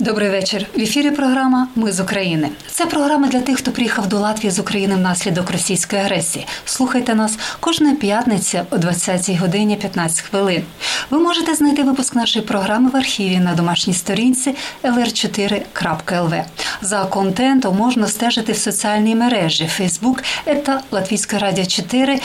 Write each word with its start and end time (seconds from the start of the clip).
Добрий 0.00 0.30
вечір. 0.30 0.66
В 0.76 0.80
ефірі 0.80 1.10
програма 1.10 1.68
Ми 1.74 1.92
з 1.92 2.00
України. 2.00 2.48
Це 2.70 2.86
програма 2.86 3.28
для 3.28 3.40
тих, 3.40 3.58
хто 3.58 3.70
приїхав 3.70 4.06
до 4.06 4.18
Латвії 4.18 4.50
з 4.50 4.58
України 4.58 4.94
внаслідок 4.94 5.50
російської 5.50 6.02
агресії. 6.02 6.46
Слухайте 6.64 7.14
нас 7.14 7.38
кожної 7.60 7.94
п'ятниці 7.94 8.62
о 8.70 8.78
20 8.78 9.30
годині 9.30 9.76
15 9.76 10.20
хвилин. 10.20 10.62
Ви 11.10 11.18
можете 11.18 11.54
знайти 11.54 11.82
випуск 11.82 12.14
нашої 12.14 12.44
програми 12.44 12.90
в 12.90 12.96
архіві 12.96 13.38
на 13.38 13.54
домашній 13.54 13.94
сторінці 13.94 14.54
lr4.lv. 14.84 16.44
За 16.82 17.04
контентом 17.04 17.76
можна 17.76 18.06
стежити 18.06 18.52
в 18.52 18.56
соціальній 18.56 19.14
мережі 19.14 19.70
Facebook 19.80 20.22
та 20.64 20.80
Латвійське 20.90 21.38
радіо 21.38 21.66
4 21.66 22.20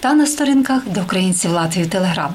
та 0.00 0.14
на 0.14 0.26
сторінках 0.26 0.82
для 0.86 1.02
українців 1.02 1.50
Латвії 1.50 1.86
Телеграм. 1.86 2.34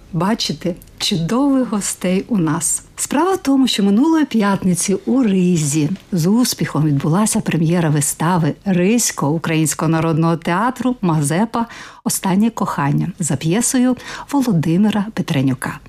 бачити 0.13 0.75
чудових 0.97 1.69
гостей 1.69 2.25
у 2.27 2.37
нас. 2.37 2.83
Справа 2.95 3.33
в 3.33 3.37
тому, 3.37 3.67
що 3.67 3.83
минулої 3.83 4.25
п'ятниці 4.25 4.97
у 5.05 5.23
Ризі 5.23 5.89
з 6.11 6.25
успіхом 6.25 6.85
відбулася 6.85 7.41
прем'єра 7.41 7.89
вистави 7.89 8.53
Ризького 8.65 9.33
українського 9.33 9.89
народного 9.89 10.37
театру 10.37 10.95
Мазепа 11.01 11.65
Останнє 12.03 12.49
кохання 12.49 13.11
за 13.19 13.35
п'єсою 13.35 13.97
Володимира 14.31 15.05
Петренюка. 15.13 15.79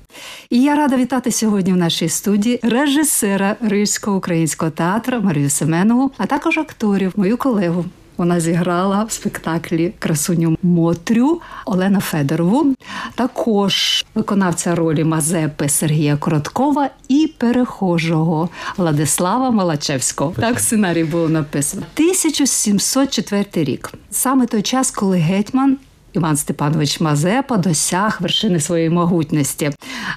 І 0.49 0.61
я 0.61 0.75
рада 0.75 0.97
вітати 0.97 1.31
сьогодні 1.31 1.73
в 1.73 1.77
нашій 1.77 2.09
студії 2.09 2.59
режисера 2.63 3.55
Ризького 3.61 4.17
українського 4.17 4.71
театру 4.71 5.21
Марію 5.21 5.49
Семенову, 5.49 6.11
а 6.17 6.25
також 6.25 6.57
акторів, 6.57 7.13
мою 7.15 7.37
колегу 7.37 7.85
вона 8.23 8.39
зіграла 8.39 9.03
в 9.03 9.11
спектаклі 9.11 9.93
Красуню 9.99 10.57
Мотрю 10.63 11.41
Олена 11.65 11.99
Федорову, 11.99 12.75
також 13.15 14.05
виконавця 14.15 14.75
ролі 14.75 15.03
Мазепи 15.03 15.69
Сергія 15.69 16.17
Короткова 16.17 16.89
і 17.07 17.33
перехожого 17.37 18.49
Владислава 18.77 19.51
Малачевського. 19.51 20.33
Так 20.37 20.59
сценарій 20.59 21.03
було 21.03 21.29
написано. 21.29 21.83
1704 21.95 23.45
рік. 23.55 23.91
Саме 24.11 24.45
той 24.45 24.61
час, 24.61 24.91
коли 24.91 25.17
гетьман. 25.17 25.77
Іван 26.13 26.37
Степанович 26.37 26.99
Мазепа 26.99 27.57
досяг 27.57 28.17
вершини 28.21 28.59
своєї 28.59 28.89
могутності 28.89 29.71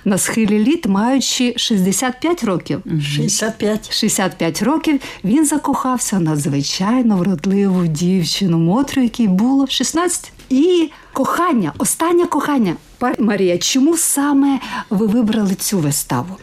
на 0.05 0.19
схилі 0.19 0.59
літ, 0.59 0.87
маючи 0.87 1.55
65 1.57 2.45
років. 2.45 2.83
65 3.03 3.93
65 3.93 4.63
років 4.63 5.01
він 5.25 5.47
закохався 5.47 6.17
в 6.17 6.21
надзвичайно 6.21 7.17
вродливу 7.17 7.87
дівчину 7.87 8.59
Мотрю, 8.59 9.03
якій 9.03 9.29
було 9.29 9.67
16. 9.67 10.33
І 10.51 10.91
кохання, 11.13 11.73
останнє 11.79 12.27
кохання. 12.27 12.77
Пані 12.99 13.17
Марія, 13.19 13.59
чому 13.59 13.97
саме 13.97 14.59
ви 14.91 15.07
вибрали 15.07 15.55
цю 15.55 15.79
виставу? 15.79 16.37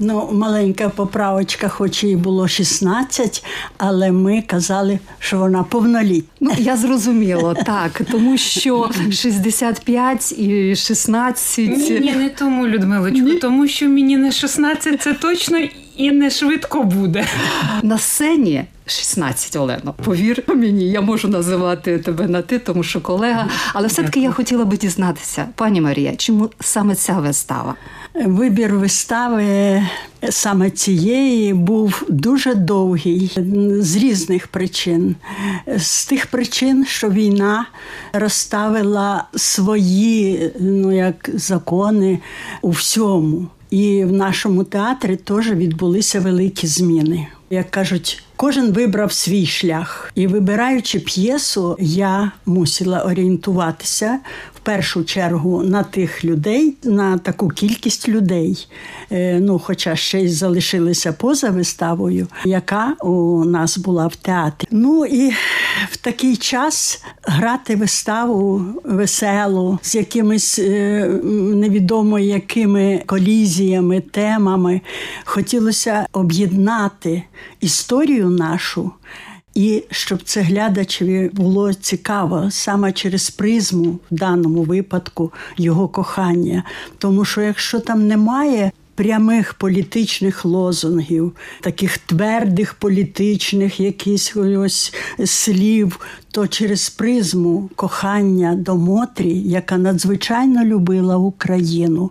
Ну, 0.00 0.28
маленька 0.32 0.88
поправочка, 0.88 1.68
хоч 1.68 2.04
їй 2.04 2.16
було 2.16 2.48
16, 2.48 3.44
але 3.76 4.12
ми 4.12 4.42
казали, 4.42 4.98
що 5.18 5.38
вона 5.38 5.62
повнолітня. 5.62 6.28
Ну, 6.40 6.50
я 6.58 6.76
зрозуміла, 6.76 7.54
так, 7.66 8.00
тому 8.10 8.38
що 8.38 8.90
65 9.10 10.38
і 10.38 10.76
16... 10.76 11.58
Ні, 11.58 12.00
ні, 12.00 12.12
не 12.12 12.28
тому, 12.28 12.66
Людмилочку, 12.66 13.34
тому 13.40 13.68
що 13.68 13.88
мені 13.88 14.16
не 14.16 14.32
16, 14.32 15.02
це 15.02 15.14
точно 15.14 15.58
і 15.96 16.10
не 16.10 16.30
швидко 16.30 16.82
буде. 16.82 17.26
На 17.82 17.98
сцені 17.98 18.64
16, 18.86 19.56
Олено. 19.56 19.94
Повір 20.04 20.42
мені, 20.46 20.90
я 20.90 21.00
можу 21.00 21.28
називати 21.28 21.98
тебе 21.98 22.28
на 22.28 22.42
ти, 22.42 22.58
тому 22.58 22.82
що 22.82 23.00
колега. 23.00 23.48
Але 23.72 23.88
все-таки 23.88 24.20
я 24.20 24.30
хотіла 24.30 24.64
би 24.64 24.76
дізнатися, 24.76 25.48
пані 25.54 25.80
Марія, 25.80 26.16
чому 26.16 26.50
саме 26.60 26.94
ця 26.94 27.12
вистава? 27.12 27.74
Вибір 28.26 28.74
вистави 28.74 29.82
саме 30.30 30.70
цієї 30.70 31.54
був 31.54 32.02
дуже 32.08 32.54
довгий 32.54 33.30
з 33.80 33.96
різних 33.96 34.46
причин. 34.46 35.16
З 35.76 36.06
тих 36.06 36.26
причин, 36.26 36.84
що 36.88 37.10
війна 37.10 37.66
розставила 38.12 39.24
свої 39.36 40.50
ну, 40.60 40.96
як 40.96 41.30
закони 41.34 42.18
у 42.62 42.70
всьому. 42.70 43.46
І 43.70 44.04
в 44.04 44.12
нашому 44.12 44.64
театрі 44.64 45.16
теж 45.16 45.50
відбулися 45.50 46.20
великі 46.20 46.66
зміни. 46.66 47.26
Як 47.50 47.70
кажуть, 47.70 48.22
кожен 48.36 48.72
вибрав 48.72 49.12
свій 49.12 49.46
шлях, 49.46 50.12
і 50.14 50.26
вибираючи 50.26 51.00
п'єсу, 51.00 51.76
я 51.80 52.32
мусила 52.46 53.02
орієнтуватися 53.02 54.18
в 54.58 54.60
першу 54.60 55.04
чергу 55.04 55.62
на 55.62 55.82
тих 55.82 56.24
людей, 56.24 56.76
на 56.84 57.18
таку 57.18 57.48
кількість 57.48 58.08
людей. 58.08 58.68
Ну, 59.40 59.58
хоча 59.58 59.96
ще 59.96 60.20
й 60.20 60.28
залишилися 60.28 61.12
поза 61.12 61.50
виставою, 61.50 62.26
яка 62.44 62.96
у 63.00 63.44
нас 63.44 63.78
була 63.78 64.06
в 64.06 64.16
театрі. 64.16 64.68
Ну 64.70 65.06
і 65.06 65.30
в 65.90 65.96
такий 65.96 66.36
час 66.36 67.04
грати 67.22 67.76
виставу 67.76 68.62
веселу 68.84 69.78
з 69.82 69.94
якимись 69.94 70.58
невідомо 71.54 72.18
якими 72.18 73.02
колізіями, 73.06 74.00
темами 74.00 74.80
хотілося 75.24 76.06
об'єднати 76.12 77.22
історію 77.60 78.30
нашу. 78.30 78.92
І 79.54 79.84
щоб 79.90 80.22
це 80.22 80.40
глядачеві 80.40 81.30
було 81.32 81.74
цікаво 81.74 82.48
саме 82.50 82.92
через 82.92 83.30
призму 83.30 83.98
в 84.10 84.14
даному 84.14 84.62
випадку 84.62 85.32
його 85.56 85.88
кохання. 85.88 86.64
Тому 86.98 87.24
що 87.24 87.40
якщо 87.40 87.80
там 87.80 88.06
немає 88.06 88.72
прямих 88.98 89.54
політичних 89.54 90.44
лозунгів, 90.44 91.32
таких 91.60 91.98
твердих 91.98 92.74
політичних 92.74 93.80
якісь 93.80 94.36
ось 94.36 94.94
слів, 95.24 96.00
то 96.30 96.46
через 96.46 96.90
призму 96.90 97.70
кохання 97.76 98.54
до 98.54 98.76
Мотрі, 98.76 99.40
яка 99.40 99.78
надзвичайно 99.78 100.64
любила 100.64 101.16
Україну, 101.16 102.10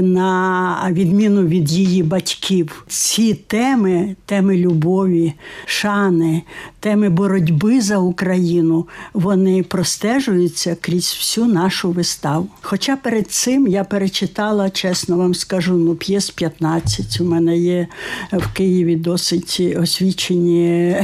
на 0.00 0.88
відміну 0.92 1.42
від 1.42 1.72
її 1.72 2.02
батьків, 2.02 2.84
ці 2.88 3.34
теми, 3.34 4.16
теми 4.26 4.56
любові, 4.56 5.32
шани, 5.66 6.42
теми 6.80 7.08
боротьби 7.08 7.80
за 7.80 7.98
Україну, 7.98 8.88
вони 9.14 9.62
простежуються 9.62 10.76
крізь 10.80 11.16
всю 11.18 11.46
нашу 11.46 11.90
виставу. 11.90 12.48
Хоча 12.60 12.96
перед 12.96 13.30
цим 13.30 13.66
я 13.66 13.84
перечитала, 13.84 14.70
чесно 14.70 15.16
вам 15.16 15.34
скажу, 15.34 15.74
ну 15.74 15.94
п'єс 15.94 16.30
15. 16.30 17.20
У 17.20 17.24
мене 17.24 17.58
є 17.58 17.86
в 18.32 18.52
Києві 18.52 18.96
досить 18.96 19.62
освічені 19.76 20.96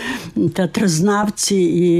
театрознавці, 0.54 1.56
і 1.56 1.99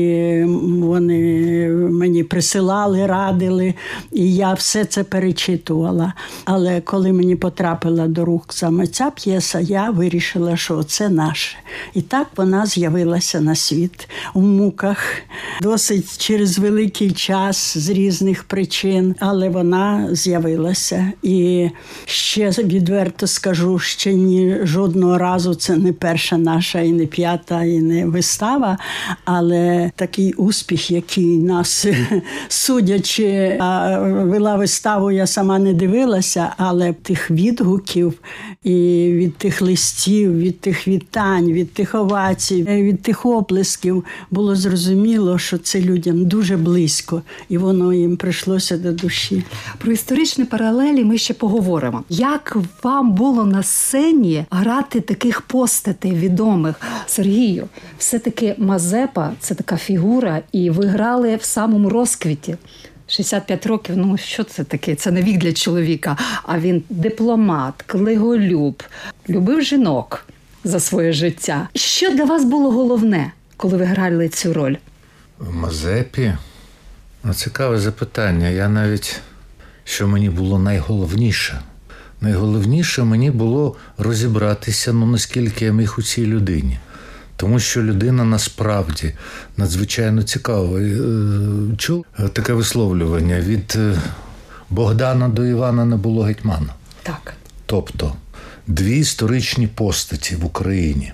вони 0.83 1.69
мені 1.71 2.25
присилали, 2.25 3.07
радили, 3.07 3.75
і 4.13 4.35
я 4.35 4.53
все 4.53 4.85
це 4.85 5.05
перечитувала. 5.05 6.13
Але 6.45 6.81
коли 6.81 7.13
мені 7.13 7.37
потрапила 7.37 8.09
до 8.09 8.25
рук 8.25 8.45
саме 8.49 8.87
ця 8.87 9.11
п'єса, 9.11 9.61
я 9.61 9.91
вирішила, 9.91 10.57
що 10.57 10.83
це 10.83 11.09
наше. 11.09 11.57
І 11.95 12.03
так 12.03 12.27
вона 12.37 12.67
з'явилася 12.67 13.41
на 13.41 13.55
світ 13.55 14.09
у 14.35 14.41
муках, 14.41 14.99
досить 15.63 16.19
через 16.19 16.59
великий 16.59 17.11
час 17.11 17.79
з 17.79 17.89
різних 17.89 18.45
причин, 18.45 19.15
але 19.19 19.49
вона 19.49 20.09
з'явилася. 20.13 21.13
І 21.23 21.69
ще 22.05 22.51
відверто 22.51 23.27
скажу, 23.27 23.79
ще 23.79 24.15
ні 24.15 24.57
жодного 24.63 25.19
разу 25.19 25.55
це 25.55 25.77
не 25.77 25.93
перша 25.93 26.37
наша, 26.39 26.81
і 26.81 26.93
не 26.93 27.07
п'ята, 27.07 27.65
і 27.65 27.79
не 27.79 28.07
вистава. 28.07 28.79
Але 29.25 29.90
такий 29.97 30.33
успіх, 30.33 30.91
який 30.91 31.37
нас 31.37 31.87
судячи, 32.49 33.57
а 33.61 33.99
вела 34.01 34.57
виставу, 34.57 35.11
я 35.11 35.27
сама 35.27 35.59
не 35.59 35.75
дивилася, 35.75 36.53
але 36.57 36.93
тих 36.93 37.31
відгуків 37.31 38.15
і 38.63 39.11
від 39.15 39.37
тих 39.37 39.63
листів, 39.63 40.39
від 40.39 40.61
тих 40.61 40.89
вітань, 40.89 41.53
від 41.53 41.73
тих 41.73 41.95
овацій, 41.95 42.63
від 42.63 43.03
тих 43.03 43.27
оплесків 43.27 44.05
було 44.31 44.57
зрозуміло, 44.57 45.39
що 45.39 45.59
це 45.59 45.81
людям 45.81 46.25
дуже 46.25 46.57
близько, 46.57 47.23
і 47.49 47.59
воно 47.59 47.93
їм 47.93 48.17
прийшлося 48.17 48.79
до 48.79 48.93
душі. 48.93 49.45
Про 49.79 49.93
історичні 49.93 50.45
паралелі 50.45 51.05
ми 51.05 51.19
ще 51.19 51.35
поговоримо. 51.35 52.05
Як 52.09 52.57
вам 52.83 53.13
було 53.13 53.45
на 53.45 53.63
сцені 53.63 54.45
грати 54.51 55.01
таких 55.01 55.41
постатей 55.41 56.13
відомих 56.13 56.81
Сергію? 57.07 57.69
Все-таки 57.99 58.55
Мазепа 58.59 59.33
це 59.41 59.55
така 59.55 59.77
фігура, 59.81 60.43
і 60.53 60.71
ви 60.71 60.87
грали 60.87 61.37
в 61.37 61.43
самому 61.43 61.89
розквіті. 61.89 62.57
65 63.07 63.67
років, 63.67 63.97
ну 63.97 64.17
що 64.17 64.45
це 64.45 64.65
таке? 64.65 64.95
Це 64.95 65.11
не 65.11 65.23
вік 65.23 65.39
для 65.39 65.53
чоловіка. 65.53 66.17
А 66.43 66.59
він 66.59 66.83
дипломат, 66.91 67.83
клеголюб, 67.87 68.83
любив 69.29 69.63
жінок 69.63 70.27
за 70.65 70.81
своє 70.81 71.13
життя. 71.13 71.69
Що 71.75 72.11
для 72.11 72.25
вас 72.25 72.45
було 72.45 72.71
головне, 72.71 73.33
коли 73.57 73.77
ви 73.77 73.85
грали 73.85 74.29
цю 74.29 74.53
роль? 74.53 74.77
В 75.39 75.55
Мазепі? 75.55 76.35
Ну, 77.25 77.35
цікаве 77.35 77.79
запитання. 77.79 78.49
Я 78.49 78.69
навіть 78.69 79.21
що 79.85 80.09
мені 80.09 80.31
було 80.31 80.59
найголовніше. 80.59 81.61
Найголовніше 82.21 83.05
мені 83.05 83.31
було 83.31 83.77
розібратися, 83.99 84.93
ну 84.93 85.07
наскільки 85.07 85.65
я 85.65 85.73
міг 85.73 85.95
у 85.99 86.03
цій 86.03 86.27
людині. 86.27 86.79
Тому 87.41 87.61
що 87.61 87.83
людина 87.83 88.25
насправді 88.25 89.13
надзвичайно 89.57 90.23
цікава. 90.23 90.81
Е, 90.81 90.97
чув 91.79 92.05
таке 92.33 92.53
висловлювання 92.53 93.41
від 93.41 93.75
е, 93.77 93.95
Богдана 94.71 95.29
до 95.29 95.47
Івана 95.47 95.85
не 95.85 95.97
було 95.97 96.23
гетьмана. 96.23 96.75
Так. 97.03 97.35
Тобто 97.67 98.15
дві 98.67 98.99
історичні 98.99 99.67
постаті 99.67 100.37
в 100.37 100.45
Україні. 100.45 101.13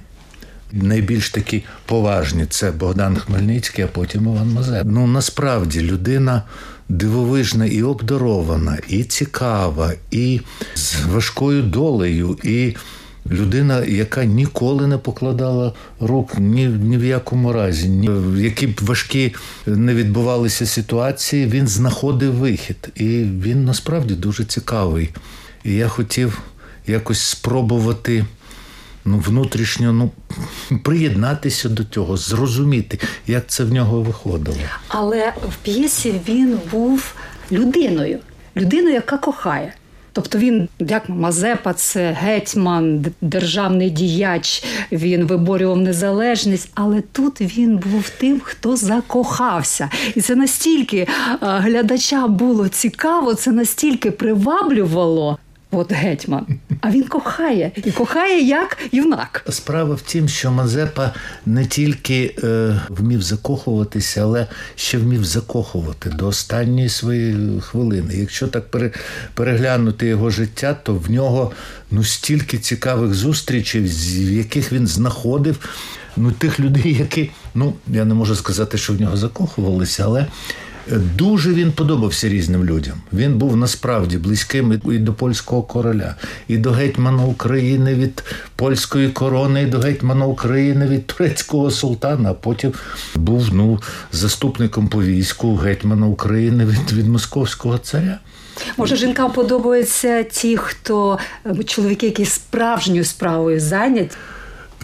Найбільш 0.72 1.30
такі 1.30 1.64
поважні 1.86 2.46
це 2.46 2.70
Богдан 2.70 3.16
Хмельницький, 3.16 3.84
а 3.84 3.88
потім 3.88 4.24
Іван 4.24 4.48
Мазеп. 4.52 4.82
Ну 4.84 5.06
насправді 5.06 5.80
людина 5.80 6.42
дивовижна 6.88 7.66
і 7.66 7.82
обдарована, 7.82 8.78
і 8.88 9.04
цікава, 9.04 9.92
і 10.10 10.40
з 10.74 10.96
важкою 11.04 11.62
долею, 11.62 12.38
і 12.42 12.76
людина, 13.30 13.84
яка 13.84 14.24
ніколи 14.24 14.86
не 14.86 14.98
покладала 14.98 15.72
рук 16.00 16.38
ні, 16.38 16.66
ні 16.66 16.96
в 16.96 17.04
якому 17.04 17.52
разі, 17.52 17.88
ні 17.88 18.10
які 18.42 18.66
б 18.66 18.80
важкі 18.82 19.34
не 19.66 19.94
відбувалися 19.94 20.66
ситуації, 20.66 21.46
він 21.46 21.68
знаходив 21.68 22.34
вихід. 22.34 22.76
І 22.94 23.06
він 23.42 23.64
насправді 23.64 24.14
дуже 24.14 24.44
цікавий. 24.44 25.10
І 25.64 25.74
я 25.74 25.88
хотів 25.88 26.40
якось 26.86 27.20
спробувати 27.20 28.24
ну, 29.04 29.18
внутрішньо 29.18 29.92
ну, 29.92 30.10
приєднатися 30.78 31.68
до 31.68 31.84
цього, 31.84 32.16
зрозуміти, 32.16 32.98
як 33.26 33.46
це 33.46 33.64
в 33.64 33.72
нього 33.72 34.00
виходило. 34.00 34.56
Але 34.88 35.32
в 35.48 35.56
п'єсі 35.62 36.20
він 36.28 36.58
був 36.70 37.14
людиною, 37.52 38.18
людиною, 38.56 38.94
яка 38.94 39.18
кохає. 39.18 39.72
Тобто 40.16 40.38
він, 40.38 40.68
як 40.78 41.08
Мазепа, 41.08 41.72
це 41.72 42.16
гетьман, 42.20 43.06
державний 43.20 43.90
діяч, 43.90 44.64
він 44.92 45.24
виборював 45.24 45.76
незалежність, 45.76 46.70
але 46.74 47.00
тут 47.00 47.40
він 47.40 47.76
був 47.76 48.10
тим, 48.10 48.40
хто 48.44 48.76
закохався. 48.76 49.90
І 50.14 50.20
це 50.20 50.36
настільки 50.36 51.06
глядачам 51.40 52.34
було 52.34 52.68
цікаво, 52.68 53.34
це 53.34 53.52
настільки 53.52 54.10
приваблювало. 54.10 55.38
От 55.70 55.92
гетьман, 55.92 56.46
а 56.80 56.90
він 56.90 57.08
кохає 57.08 57.72
і 57.76 57.90
кохає 57.90 58.42
як 58.42 58.78
юнак. 58.92 59.44
Справа 59.48 59.94
в 59.94 60.00
тім, 60.00 60.28
що 60.28 60.50
Мазепа 60.50 61.14
не 61.46 61.66
тільки 61.66 62.34
е, 62.44 62.80
вмів 62.88 63.22
закохуватися, 63.22 64.22
але 64.22 64.46
ще 64.74 64.98
вмів 64.98 65.24
закохувати 65.24 66.10
до 66.10 66.26
останньої 66.26 66.88
своєї 66.88 67.60
хвилини. 67.60 68.14
Якщо 68.16 68.48
так 68.48 68.70
пере, 68.70 68.90
переглянути 69.34 70.06
його 70.06 70.30
життя, 70.30 70.76
то 70.82 70.94
в 70.94 71.10
нього 71.10 71.52
ну 71.90 72.04
стільки 72.04 72.58
цікавих 72.58 73.14
зустрічей, 73.14 73.80
в 73.80 74.32
яких 74.32 74.72
він 74.72 74.86
знаходив 74.86 75.68
ну 76.16 76.32
тих 76.32 76.60
людей, 76.60 76.94
які 76.94 77.30
ну 77.54 77.74
я 77.88 78.04
не 78.04 78.14
можу 78.14 78.36
сказати, 78.36 78.78
що 78.78 78.92
в 78.92 79.00
нього 79.00 79.16
закохувалися, 79.16 80.04
але. 80.06 80.26
Дуже 80.90 81.52
він 81.52 81.72
подобався 81.72 82.28
різним 82.28 82.64
людям. 82.64 82.94
Він 83.12 83.38
був 83.38 83.56
насправді 83.56 84.18
близьким 84.18 84.80
і 84.84 84.98
до 84.98 85.12
польського 85.12 85.62
короля, 85.62 86.14
і 86.48 86.58
до 86.58 86.70
гетьмана 86.70 87.24
України 87.24 87.94
від 87.94 88.24
польської 88.56 89.08
корони, 89.08 89.62
і 89.62 89.66
до 89.66 89.78
гетьмана 89.78 90.26
України 90.26 90.86
від 90.86 91.06
турецького 91.06 91.70
султана. 91.70 92.30
А 92.30 92.34
потім 92.34 92.72
був 93.14 93.48
ну 93.52 93.80
заступником 94.12 94.88
по 94.88 95.02
війську 95.02 95.56
гетьмана 95.56 96.06
України 96.06 96.64
від, 96.64 96.92
від 96.92 97.08
московського 97.08 97.78
царя. 97.78 98.18
Може, 98.76 98.96
жінкам 98.96 99.32
подобаються 99.32 100.22
ті, 100.22 100.56
хто 100.56 101.18
чоловіки, 101.66 102.06
які 102.06 102.24
справжньою 102.24 103.04
справою 103.04 103.60
зайняті. 103.60 104.16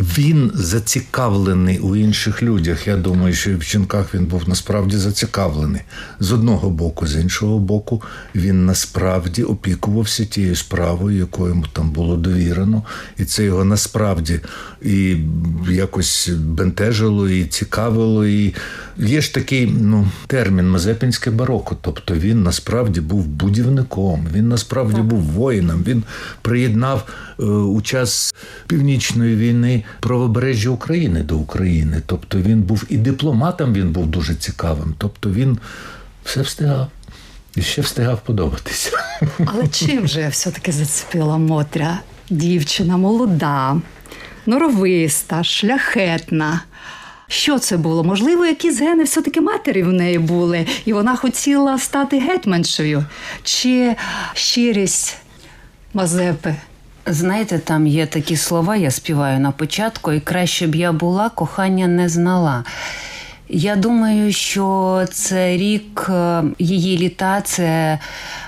Він 0.03 0.51
зацікавлений 0.55 1.79
у 1.79 1.97
інших 1.97 2.43
людях. 2.43 2.87
Я 2.87 2.97
думаю, 2.97 3.35
що 3.35 3.59
в 3.59 3.63
жінках 3.63 4.15
він 4.15 4.25
був 4.27 4.49
насправді 4.49 4.97
зацікавлений 4.97 5.81
з 6.21 6.33
одного 6.33 6.71
боку, 6.71 7.07
з 7.07 7.17
іншого 7.17 7.59
боку, 7.59 8.03
він 8.35 8.67
насправді 8.67 9.43
опікувався 9.43 10.25
тією 10.25 10.57
справою, 10.57 11.19
якою 11.19 11.49
йому 11.49 11.65
там 11.73 11.91
було 11.91 12.17
довірено, 12.17 12.83
і 13.19 13.25
це 13.25 13.45
його 13.45 13.65
насправді 13.65 14.41
і 14.83 15.17
якось 15.71 16.29
бентежило, 16.29 17.29
і 17.29 17.45
цікавило. 17.45 18.27
І 18.27 18.55
є 18.99 19.21
ж 19.21 19.35
такий 19.35 19.67
ну, 19.81 20.09
термін 20.27 20.71
Мазепінське 20.71 21.31
бароко. 21.31 21.77
Тобто 21.81 22.15
він 22.15 22.43
насправді 22.43 23.01
був 23.01 23.27
будівником, 23.27 24.27
він 24.35 24.49
насправді 24.49 24.97
так. 24.97 25.05
був 25.05 25.21
воїном. 25.21 25.85
Він 25.87 26.03
приєднав 26.43 27.07
у 27.39 27.83
час 27.83 28.35
північної 28.67 29.37
війни 29.37 29.85
правобережжя 30.01 30.71
України 30.71 31.23
до 31.23 31.37
України. 31.37 32.03
Тобто 32.07 32.39
він 32.39 32.63
був 32.63 32.85
і 32.89 32.97
дипломатом, 32.97 33.73
він 33.75 33.93
був 33.93 34.07
дуже 34.07 34.35
цікавим. 34.35 34.95
Тобто 34.99 35.31
він 35.31 35.59
все 36.25 36.43
встигав. 36.43 36.89
І 37.57 37.63
ще 37.63 37.83
встигав 37.83 38.21
подобатися. 38.21 38.91
Але 39.47 39.69
чим 39.69 40.09
же 40.09 40.29
все-таки 40.29 40.73
зацепила 40.73 41.39
Мотря? 41.39 41.99
Дівчина 42.31 42.97
молода, 42.97 43.77
норовиста, 44.47 45.45
шляхетна. 45.45 46.63
Що 47.29 47.59
це 47.59 47.77
було? 47.77 48.05
Можливо, 48.05 48.47
якісь 48.47 48.81
гени 48.81 49.05
все-таки 49.05 49.41
матері 49.41 49.83
в 49.83 49.93
неї 49.93 50.19
були, 50.19 50.67
і 50.85 50.93
вона 50.93 51.17
хотіла 51.17 51.79
стати 51.79 52.19
гетьманшею? 52.19 53.05
Чи 53.43 53.97
щирість 54.35 55.17
Мазепи? 55.95 56.55
Знаєте, 57.07 57.59
там 57.59 57.87
є 57.87 58.07
такі 58.07 58.37
слова, 58.37 58.77
я 58.77 58.91
співаю 58.91 59.41
на 59.41 59.51
початку, 59.51 60.13
і 60.13 60.21
краще 60.21 60.67
б 60.67 60.75
я 60.75 60.93
була, 60.93 61.29
кохання 61.29 61.87
не 61.87 62.09
знала. 62.09 62.65
Я 63.49 63.77
думаю, 63.77 64.33
що 64.33 65.05
це 65.13 65.57
рік 65.57 66.07
е, 66.09 66.43
її 66.59 66.99
літа, 66.99 67.41
це 67.41 67.99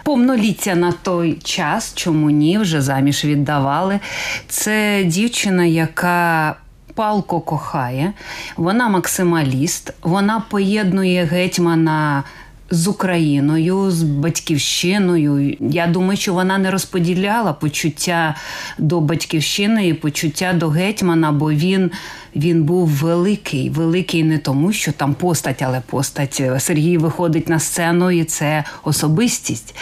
повноліття 0.04 0.74
на 0.74 0.92
той 0.92 1.38
час, 1.44 1.92
чому 1.94 2.30
ні, 2.30 2.58
вже 2.58 2.82
заміж 2.82 3.24
віддавали. 3.24 4.00
Це 4.48 5.04
дівчина, 5.04 5.64
яка. 5.64 6.56
Палко 6.96 7.40
кохає, 7.40 8.12
вона 8.56 8.88
максималіст, 8.88 9.94
вона 10.02 10.42
поєднує 10.50 11.24
гетьмана 11.24 12.22
з 12.70 12.88
Україною, 12.88 13.90
з 13.90 14.02
батьківщиною. 14.02 15.56
Я 15.60 15.86
думаю, 15.86 16.16
що 16.16 16.34
вона 16.34 16.58
не 16.58 16.70
розподіляла 16.70 17.52
почуття 17.52 18.34
до 18.78 19.00
батьківщини 19.00 19.88
і 19.88 19.94
почуття 19.94 20.52
до 20.52 20.68
гетьмана, 20.68 21.32
бо 21.32 21.52
він 21.52 21.90
він 22.36 22.64
був 22.64 22.88
великий, 22.88 23.70
великий 23.70 24.24
не 24.24 24.38
тому, 24.38 24.72
що 24.72 24.92
там 24.92 25.14
постать, 25.14 25.62
але 25.62 25.80
постать 25.80 26.42
Сергій 26.58 26.98
виходить 26.98 27.48
на 27.48 27.58
сцену, 27.58 28.10
і 28.10 28.24
це 28.24 28.64
особистість. 28.84 29.76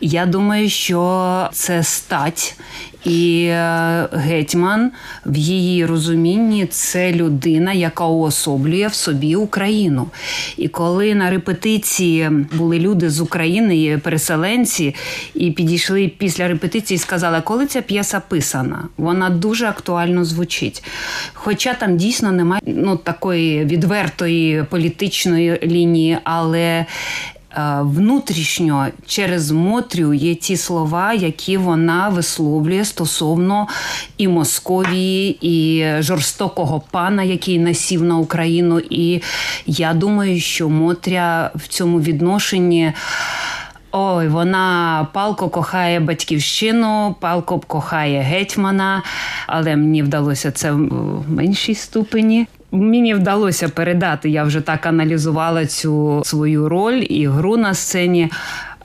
Я 0.00 0.26
думаю, 0.26 0.68
що 0.68 1.48
це 1.52 1.82
стать 1.82 2.56
І 3.04 3.44
е, 3.44 4.08
гетьман 4.12 4.90
в 5.26 5.36
її 5.36 5.86
розумінні 5.86 6.66
це 6.66 7.12
людина, 7.12 7.72
яка 7.72 8.04
уособлює 8.04 8.86
в 8.86 8.94
собі 8.94 9.36
Україну. 9.36 10.06
І 10.56 10.68
коли 10.68 11.14
на 11.14 11.30
репетиції 11.30 12.30
були 12.52 12.78
люди 12.78 13.10
з 13.10 13.20
України, 13.20 13.98
переселенці, 13.98 14.94
і 15.34 15.50
підійшли 15.50 16.12
після 16.18 16.48
репетиції 16.48 16.96
і 16.96 16.98
сказали, 16.98 17.40
коли 17.44 17.66
ця 17.66 17.82
п'єса 17.82 18.20
писана, 18.20 18.84
вона 18.96 19.30
дуже 19.30 19.66
актуально 19.66 20.24
звучить. 20.24 20.84
Хоча 21.32 21.74
там 21.74 21.96
дійсно 21.96 22.32
немає 22.32 22.62
ну, 22.66 22.96
такої 22.96 23.64
відвертої 23.64 24.64
політичної 24.70 25.60
лінії, 25.62 26.18
але 26.24 26.86
внутрішньо 27.80 28.88
через 29.06 29.50
Мотрю 29.50 30.14
є 30.14 30.34
ті 30.34 30.56
слова, 30.56 31.12
які 31.12 31.56
вона 31.56 32.08
висловлює 32.08 32.84
стосовно 32.84 33.68
і 34.18 34.28
Московії, 34.28 35.38
і 35.40 35.84
жорстокого 36.02 36.82
пана, 36.90 37.22
який 37.22 37.58
насів 37.58 38.02
на 38.02 38.16
Україну. 38.16 38.80
І 38.90 39.22
я 39.66 39.94
думаю, 39.94 40.40
що 40.40 40.68
Мотря 40.68 41.50
в 41.54 41.68
цьому 41.68 42.00
відношенні. 42.00 42.92
Ой, 43.92 44.28
вона 44.28 45.06
палко 45.12 45.48
кохає 45.48 46.00
батьківщину, 46.00 47.16
палко 47.20 47.60
кохає 47.60 48.20
гетьмана, 48.20 49.02
але 49.46 49.76
мені 49.76 50.02
вдалося 50.02 50.50
це 50.50 50.72
в 50.72 51.30
меншій 51.30 51.74
ступені. 51.74 52.46
Мені 52.72 53.14
вдалося 53.14 53.68
передати. 53.68 54.30
Я 54.30 54.44
вже 54.44 54.60
так 54.60 54.86
аналізувала 54.86 55.66
цю 55.66 56.22
свою 56.24 56.68
роль 56.68 57.06
і 57.08 57.26
гру 57.26 57.56
на 57.56 57.74
сцені. 57.74 58.30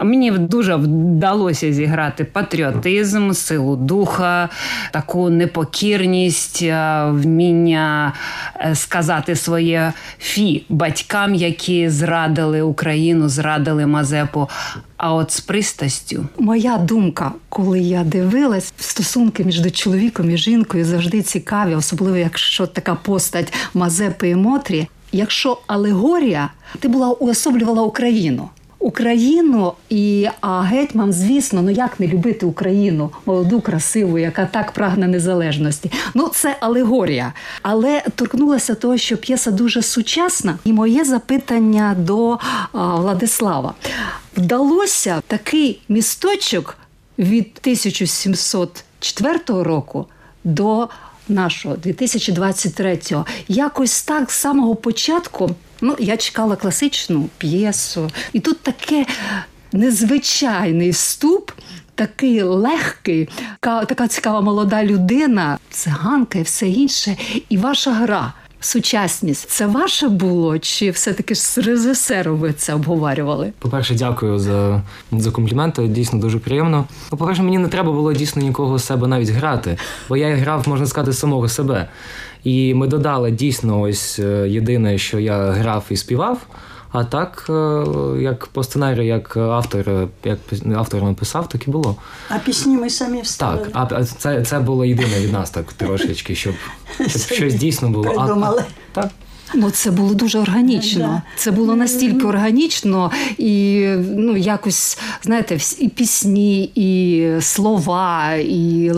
Мені 0.01 0.31
дуже 0.31 0.75
вдалося 0.75 1.73
зіграти 1.73 2.23
патріотизм, 2.23 3.31
силу 3.31 3.75
духа, 3.75 4.50
таку 4.91 5.29
непокірність, 5.29 6.59
е, 6.62 7.05
вміння 7.09 8.13
е, 8.59 8.75
сказати 8.75 9.35
своє 9.35 9.93
фі 10.19 10.65
батькам, 10.69 11.35
які 11.35 11.89
зрадили 11.89 12.62
Україну, 12.62 13.29
зрадили 13.29 13.85
Мазепу. 13.85 14.50
А 14.97 15.13
от 15.13 15.31
з 15.31 15.39
пристастю, 15.39 16.25
моя 16.39 16.77
думка, 16.77 17.31
коли 17.50 17.79
я 17.79 18.03
дивилась, 18.03 18.73
стосунки 18.77 19.43
між 19.43 19.71
чоловіком 19.71 20.29
і 20.31 20.38
жінкою 20.38 20.85
завжди 20.85 21.21
цікаві, 21.21 21.75
особливо 21.75 22.17
якщо 22.17 22.67
така 22.67 22.95
постать 22.95 23.53
Мазепи 23.73 24.29
і 24.29 24.35
Мотрі. 24.35 24.88
Якщо 25.12 25.57
алегорія, 25.67 26.50
ти 26.79 26.88
була 26.88 27.09
уособлювала 27.09 27.81
Україну. 27.81 28.50
Україну 28.83 29.73
і 29.89 30.27
а 30.41 30.61
гетьман, 30.61 31.13
звісно, 31.13 31.61
ну 31.61 31.71
як 31.71 31.99
не 31.99 32.07
любити 32.07 32.45
Україну, 32.45 33.11
молоду, 33.25 33.61
красиву, 33.61 34.19
яка 34.19 34.45
так 34.45 34.71
прагне 34.71 35.07
незалежності. 35.07 35.91
Ну 36.13 36.27
це 36.27 36.57
алегорія. 36.59 37.33
Але 37.61 38.03
торкнулася 38.15 38.75
того, 38.75 38.97
що 38.97 39.17
п'єса 39.17 39.51
дуже 39.51 39.81
сучасна, 39.81 40.57
і 40.65 40.73
моє 40.73 41.03
запитання 41.03 41.95
до 41.99 42.37
а, 42.71 42.95
Владислава 42.95 43.73
вдалося 44.37 45.21
такий 45.27 45.81
місточок 45.89 46.77
від 47.19 47.47
1704 47.61 49.39
року 49.47 50.05
до 50.43 50.89
нашого 51.29 51.75
2023-го. 51.75 53.25
Якось 53.47 54.03
так 54.03 54.31
з 54.31 54.35
самого 54.35 54.75
початку. 54.75 55.49
Ну, 55.85 55.95
я 55.99 56.17
чекала 56.17 56.55
класичну 56.55 57.29
п'єсу, 57.37 58.09
і 58.33 58.39
тут 58.39 58.59
таке 58.59 59.05
незвичайний 59.73 60.91
вступ. 60.91 61.51
Такий 61.95 62.41
легкий, 62.41 63.29
така 63.59 64.07
цікава 64.07 64.41
молода 64.41 64.83
людина, 64.83 65.57
циганка 65.69 66.39
і 66.39 66.41
все 66.41 66.67
інше, 66.67 67.17
і 67.49 67.57
ваша 67.57 67.91
гра 67.91 68.33
сучасність 68.59 69.49
це 69.49 69.67
ваше 69.67 70.09
було, 70.09 70.59
чи 70.59 70.91
все-таки 70.91 71.35
з 71.35 71.57
режисером 71.57 72.37
ви 72.37 72.53
це 72.53 72.73
обговорювали? 72.73 73.53
По-перше, 73.59 73.95
дякую 73.95 74.39
за 74.39 74.81
за 75.11 75.31
компліменти. 75.31 75.87
Дійсно 75.87 76.19
дуже 76.19 76.39
приємно. 76.39 76.85
По-перше, 77.09 77.43
мені 77.43 77.57
не 77.57 77.67
треба 77.67 77.91
було 77.91 78.13
дійсно 78.13 78.41
нікого 78.41 78.79
з 78.79 78.85
себе 78.85 79.07
навіть 79.07 79.29
грати, 79.29 79.77
бо 80.09 80.17
я 80.17 80.35
грав, 80.35 80.67
можна 80.67 80.85
сказати, 80.85 81.13
самого 81.13 81.49
себе. 81.49 81.89
І 82.43 82.73
ми 82.73 82.88
додали 82.88 83.31
дійсно 83.31 83.81
ось 83.81 84.19
е, 84.19 84.50
єдине, 84.50 84.97
що 84.97 85.19
я 85.19 85.51
грав 85.51 85.85
і 85.89 85.97
співав. 85.97 86.38
А 86.91 87.03
так, 87.03 87.45
е, 87.50 87.83
як 88.21 88.47
по 88.47 88.63
сценарію, 88.63 89.05
як 89.05 89.38
автор, 89.38 90.07
як 90.23 90.39
автор 90.75 91.03
написав, 91.03 91.50
так 91.50 91.67
і 91.67 91.71
було. 91.71 91.95
А 92.29 92.39
пісні 92.39 92.77
ми 92.77 92.89
самі 92.89 93.21
вставили? 93.21 93.67
Так, 93.73 93.91
а 93.91 94.05
це 94.05 94.45
це 94.45 94.59
було 94.59 94.85
єдине 94.85 95.19
від 95.19 95.33
нас 95.33 95.50
так 95.50 95.73
трошечки, 95.73 96.35
щоб, 96.35 96.53
щоб 97.07 97.21
щось 97.21 97.53
дійсно 97.53 97.89
було. 97.89 98.03
Придумали. 98.03 98.63
А, 98.67 99.01
так. 99.01 99.12
Ну, 99.55 99.72
це 99.72 99.91
було 99.91 100.13
дуже 100.13 100.39
органічно. 100.39 101.22
Це 101.36 101.51
було 101.51 101.75
настільки 101.75 102.27
органічно, 102.27 103.12
і 103.38 103.86
ну 104.15 104.38
якось 104.38 104.98
знаєте, 105.24 105.57
і 105.79 105.88
пісні, 105.88 106.63
і 106.75 107.27
слова, 107.41 108.33
і 108.36 108.91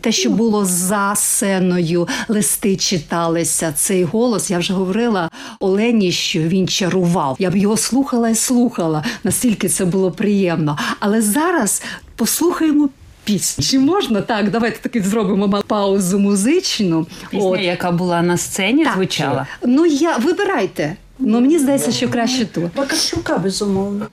те, 0.00 0.12
що 0.12 0.30
було 0.30 0.64
за 0.64 1.14
сценою, 1.16 2.08
листи 2.28 2.76
читалися. 2.76 3.72
Цей 3.72 4.04
голос 4.04 4.50
я 4.50 4.58
вже 4.58 4.72
говорила 4.72 5.30
Олені, 5.60 6.12
що 6.12 6.40
він 6.40 6.68
чарував. 6.68 7.36
Я 7.38 7.50
б 7.50 7.56
його 7.56 7.76
слухала 7.76 8.28
і 8.28 8.34
слухала. 8.34 9.04
Настільки 9.24 9.68
це 9.68 9.84
було 9.84 10.10
приємно. 10.10 10.78
Але 11.00 11.22
зараз 11.22 11.82
послухаємо 12.16 12.88
пісню. 13.28 13.64
Чи 13.64 13.78
можна 13.78 14.20
так? 14.20 14.50
Давайте 14.50 14.78
таки 14.78 15.02
зробимо 15.02 15.62
паузу 15.66 16.18
музичну. 16.18 17.06
Пісня, 17.30 17.48
От. 17.48 17.60
яка 17.60 17.90
була 17.92 18.22
на 18.22 18.36
сцені, 18.36 18.84
так. 18.84 18.94
звучала. 18.94 19.46
Ну 19.64 19.86
я 19.86 20.16
вибирайте. 20.16 20.96
Ну 21.18 21.40
мені 21.40 21.58
здається, 21.58 21.92
що 21.92 22.08
краще 22.08 22.44
ту. 22.44 22.70
Бакарчука, 22.76 23.38
безумовно. 23.38 24.06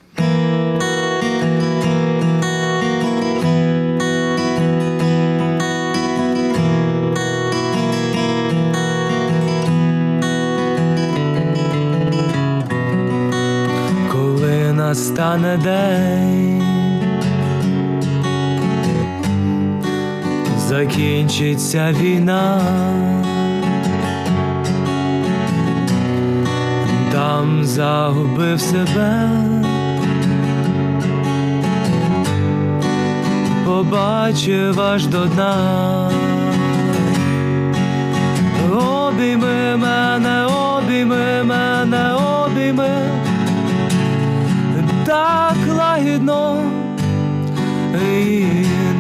Коли 14.12 14.74
настане 14.74 15.57
день. 15.63 16.55
Закінчиться 20.75 21.96
війна, 22.01 22.62
там 27.12 27.63
загубив 27.63 28.62
себе, 28.62 29.29
побачив 33.65 34.82
аж 34.82 35.08
до 35.08 35.25
дна, 35.25 36.10
обійми 38.77 39.77
мене, 39.77 40.46
обійми 40.46 41.44
мене, 41.44 42.13
обійми, 42.13 42.89
так 45.05 45.55
лагідно 45.77 46.63
і 47.94 48.46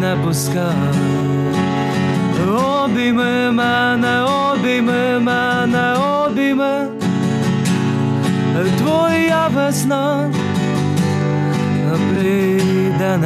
не 0.01 0.15
пускай 0.23 1.04
обійми 3.05 3.51
мене, 3.51 4.21
обійми 4.21 5.19
мене, 5.19 5.93
обійми, 5.93 6.87
твоя 8.77 9.47
весна 9.47 10.31
прийде 12.13 13.17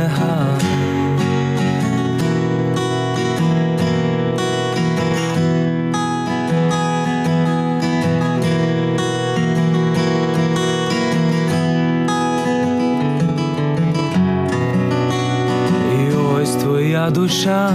ось 16.42 16.56
твоя 16.56 17.10
душа. 17.10 17.72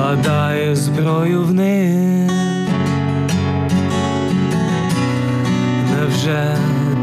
Складає 0.00 0.76
зброю 0.76 1.42
в 1.42 1.54
них. 1.54 2.30
Невже 5.90 6.56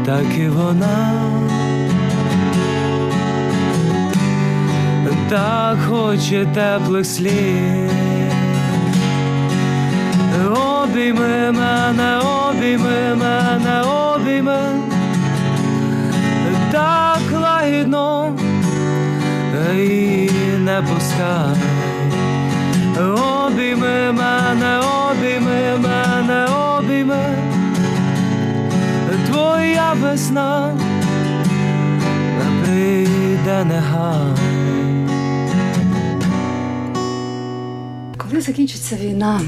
так 0.06 0.24
і 0.38 0.48
вона 0.48 1.12
так 5.28 5.78
хоче 5.88 6.46
теплих 6.54 7.06
слів? 7.06 7.90
Обійми 10.82 11.52
мене, 11.52 12.18
обійми 12.18 13.14
мене, 13.14 13.82
обійми, 13.82 14.58
так 16.72 17.20
лагідно 17.32 18.34
і 19.76 20.30
не 20.58 20.82
пускай, 20.82 21.77
обійми 23.02 24.12
мене, 24.12 24.78
обійми 24.78 25.78
мене, 25.78 26.46
обійми, 26.46 27.36
твоя 29.26 29.92
весна 29.92 30.74
не 32.38 32.64
прийде 32.64 33.64
негай. 33.64 34.34
Коли 38.16 38.40
закінчиться 38.40 38.96
війна, 38.96 39.40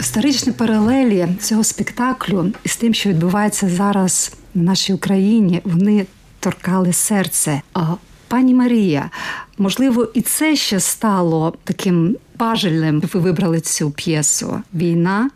історичні 0.00 0.52
паралелі 0.52 1.28
цього 1.40 1.64
спектаклю 1.64 2.52
із 2.64 2.76
тим, 2.76 2.94
що 2.94 3.08
відбувається 3.08 3.68
зараз 3.68 4.32
в 4.54 4.58
нашій 4.58 4.92
Україні, 4.92 5.60
вони 5.64 6.06
торкали 6.40 6.92
серце. 6.92 7.62
А 7.74 7.80
пані 8.28 8.54
Марія, 8.54 9.10
можливо, 9.58 10.08
і 10.14 10.20
це 10.20 10.56
ще 10.56 10.80
стало 10.80 11.54
таким 11.64 12.16
важельним. 12.40 13.02
Ви 13.12 13.20
вибрали 13.20 13.60
цю 13.60 13.90
п'єсу: 13.90 14.60
війна, 14.74 15.30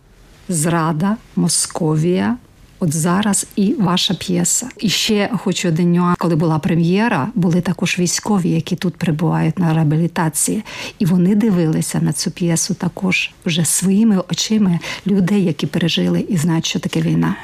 зрада, 0.49 1.17
Московія. 1.37 2.37
От 2.81 2.95
зараз 2.95 3.47
і 3.57 3.75
ваша 3.75 4.15
п'єса. 4.15 4.69
І 4.79 4.89
ще 4.89 5.31
хочу 5.37 5.69
один 5.69 5.93
нюанс. 5.93 6.17
Коли 6.19 6.37
була 6.37 6.59
прем'єра, 6.59 7.29
були 7.35 7.61
також 7.61 7.99
військові, 7.99 8.51
які 8.51 8.77
тут 8.77 8.97
перебувають 8.97 9.59
на 9.59 9.75
реабілітації, 9.75 10.65
і 10.99 11.07
вони 11.07 11.35
дивилися 11.35 12.01
на 12.01 12.13
цю 12.13 12.31
п'єсу 12.31 12.75
також 12.75 13.31
вже 13.47 13.65
своїми 13.65 14.23
очима 14.31 14.79
людей, 15.07 15.45
які 15.45 15.67
пережили 15.67 16.21
і 16.21 16.37
знають, 16.37 16.67
що 16.67 16.79
таке 16.79 17.01
війна. 17.01 17.37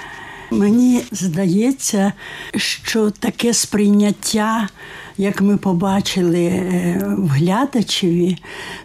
Мені 0.51 1.03
здається, 1.13 2.13
що 2.57 3.11
таке 3.11 3.55
сприйняття, 3.55 4.69
як 5.19 5.41
ми 5.41 5.57
побачили 5.57 6.45
е, 6.45 7.05
в 7.19 7.29
глядачеві, 7.29 8.39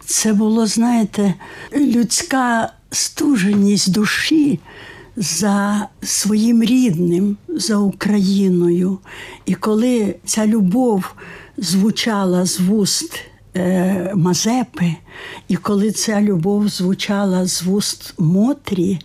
це 0.06 0.34
було, 0.34 0.66
знаєте, 0.68 1.34
людська 1.76 2.74
стуженість 2.92 3.92
душі 3.92 4.60
за 5.16 5.88
своїм 6.02 6.64
рідним, 6.64 7.38
за 7.48 7.78
Україною. 7.78 9.00
І 9.46 9.56
коли 9.56 10.16
ця 10.26 10.48
любов 10.48 11.14
звучала 11.58 12.46
з 12.46 12.60
вуст 12.60 13.20
е, 13.56 14.12
Мазепи, 14.16 14.96
і 15.48 15.56
коли 15.56 15.92
ця 15.92 16.22
любов 16.22 16.68
звучала 16.68 17.46
з 17.46 17.64
вуст 17.64 18.14
Мотрі, 18.18 19.00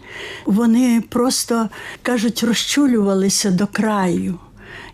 вони 0.47 1.03
просто 1.09 1.69
кажуть, 2.03 2.43
розчулювалися 2.43 3.51
до 3.51 3.67
краю. 3.67 4.39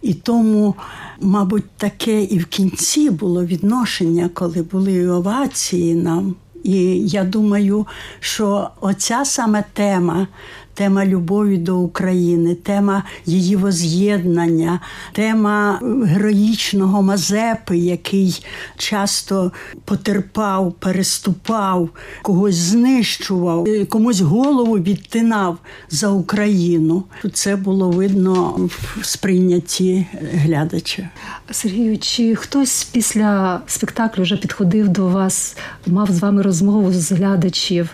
І 0.02 0.14
тому, 0.14 0.74
мабуть, 1.20 1.70
таке 1.76 2.22
і 2.22 2.38
в 2.38 2.46
кінці 2.46 3.10
було 3.10 3.44
відношення, 3.44 4.30
коли 4.34 4.62
були 4.62 5.08
овації 5.08 5.94
нам. 5.94 6.34
І 6.62 7.00
я 7.08 7.24
думаю, 7.24 7.86
що 8.20 8.70
оця 8.80 9.24
саме 9.24 9.64
тема, 9.72 10.28
тема 10.76 11.06
любові 11.06 11.56
до 11.56 11.78
України, 11.78 12.54
тема 12.54 13.02
її 13.26 13.56
воз'єднання, 13.56 14.80
тема 15.12 15.80
героїчного 16.04 17.02
Мазепи, 17.02 17.78
який 17.78 18.44
часто 18.76 19.52
потерпав, 19.84 20.72
переступав, 20.72 21.88
когось 22.22 22.54
знищував, 22.54 23.68
комусь 23.88 24.20
голову 24.20 24.78
відтинав 24.78 25.58
за 25.90 26.08
Україну. 26.08 27.04
Це 27.32 27.56
було 27.56 27.90
видно 27.90 28.68
в 29.00 29.04
сприйнятті 29.04 30.06
глядача. 30.32 31.08
Сергію, 31.50 31.98
чи 31.98 32.34
хтось 32.34 32.84
після 32.84 33.60
спектаклю 33.66 34.22
вже 34.22 34.36
підходив 34.36 34.88
до 34.88 35.06
вас, 35.06 35.56
мав 35.86 36.10
з 36.10 36.20
вами 36.20 36.42
розмову 36.42 36.92
з 36.92 37.12
глядачів? 37.12 37.88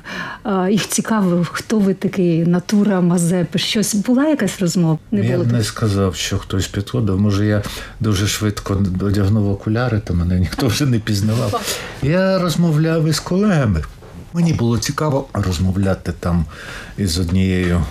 Їх 0.70 0.88
цікавив, 0.88 1.48
хто 1.52 1.78
ви 1.78 1.94
такий, 1.94 2.44
натура 2.72 3.00
Мазепи? 3.00 3.58
Щось 3.58 3.94
була 3.94 4.26
якась 4.26 4.60
розмова? 4.60 4.98
Не 5.10 5.26
я 5.26 5.36
було 5.36 5.48
не 5.52 5.64
сказав, 5.64 6.14
що 6.14 6.38
хтось 6.38 6.66
підходив. 6.66 7.20
Може, 7.20 7.46
я 7.46 7.62
дуже 8.00 8.26
швидко 8.26 8.82
одягнув 9.00 9.50
окуляри, 9.50 10.00
то 10.04 10.14
мене 10.14 10.40
ніхто 10.40 10.66
вже 10.66 10.86
не 10.86 10.98
пізнавав. 10.98 11.78
Я 12.02 12.38
розмовляв 12.38 13.08
із 13.08 13.20
колегами. 13.20 13.82
Мені 14.32 14.52
було 14.52 14.78
цікаво 14.78 15.28
розмовляти 15.32 16.12
там 16.20 16.44
із 16.98 17.18
однією 17.18 17.84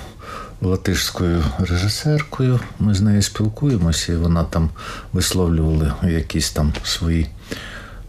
латишською 0.61 1.43
режисеркою. 1.59 2.59
Ми 2.79 2.93
з 2.93 3.01
нею 3.01 3.21
спілкуємося, 3.21 4.13
і 4.13 4.15
вона 4.15 4.43
там 4.43 4.69
висловлювала 5.13 5.95
якісь 6.03 6.51
там 6.51 6.73
свої 6.83 7.27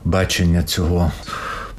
бачення 0.04 0.62
цього. 0.62 1.12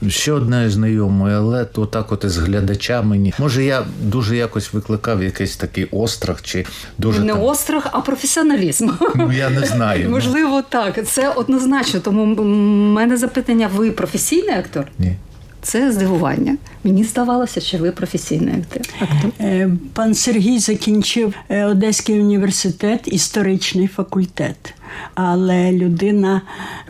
Ще 0.08 0.32
одна 0.32 0.70
знайомою, 0.70 1.38
але 1.38 1.66
то 1.66 1.86
так 1.86 2.12
от 2.12 2.24
із 2.24 2.38
глядачами. 2.38 3.18
ні. 3.18 3.34
Може, 3.40 3.64
я 3.64 3.84
дуже 4.02 4.36
якось 4.36 4.74
викликав 4.74 5.24
якийсь 5.24 5.56
такий 5.56 5.88
острах, 5.92 6.42
чи 6.42 6.66
дуже 6.98 7.22
не 7.22 7.34
там, 7.34 7.44
острах, 7.44 7.88
а 7.92 8.02
професіоналізм. 8.02 8.90
ну 9.16 9.32
я 9.32 9.50
не 9.50 9.66
знаю. 9.66 10.02
ну, 10.06 10.12
Можливо, 10.12 10.64
так. 10.70 11.08
Це 11.08 11.30
однозначно. 11.30 12.00
Тому 12.00 12.36
в 12.36 12.46
мене 12.94 13.18
запитання: 13.18 13.70
ви 13.76 13.92
професійний 13.92 14.56
актор? 14.56 14.88
Ні. 15.00 15.16
Це 15.64 15.92
здивування. 15.92 16.58
Мені 16.84 17.04
здавалося, 17.04 17.62
що 17.62 17.78
ви 17.78 17.92
професійний 17.92 18.56
актор. 18.56 18.82
Е, 19.40 19.70
Пан 19.94 20.14
Сергій 20.14 20.60
закінчив 20.60 21.34
е, 21.50 21.66
Одеський 21.66 22.20
університет, 22.20 23.02
історичний 23.06 23.88
факультет. 23.88 24.74
Але 25.16 25.72
людина 25.72 26.42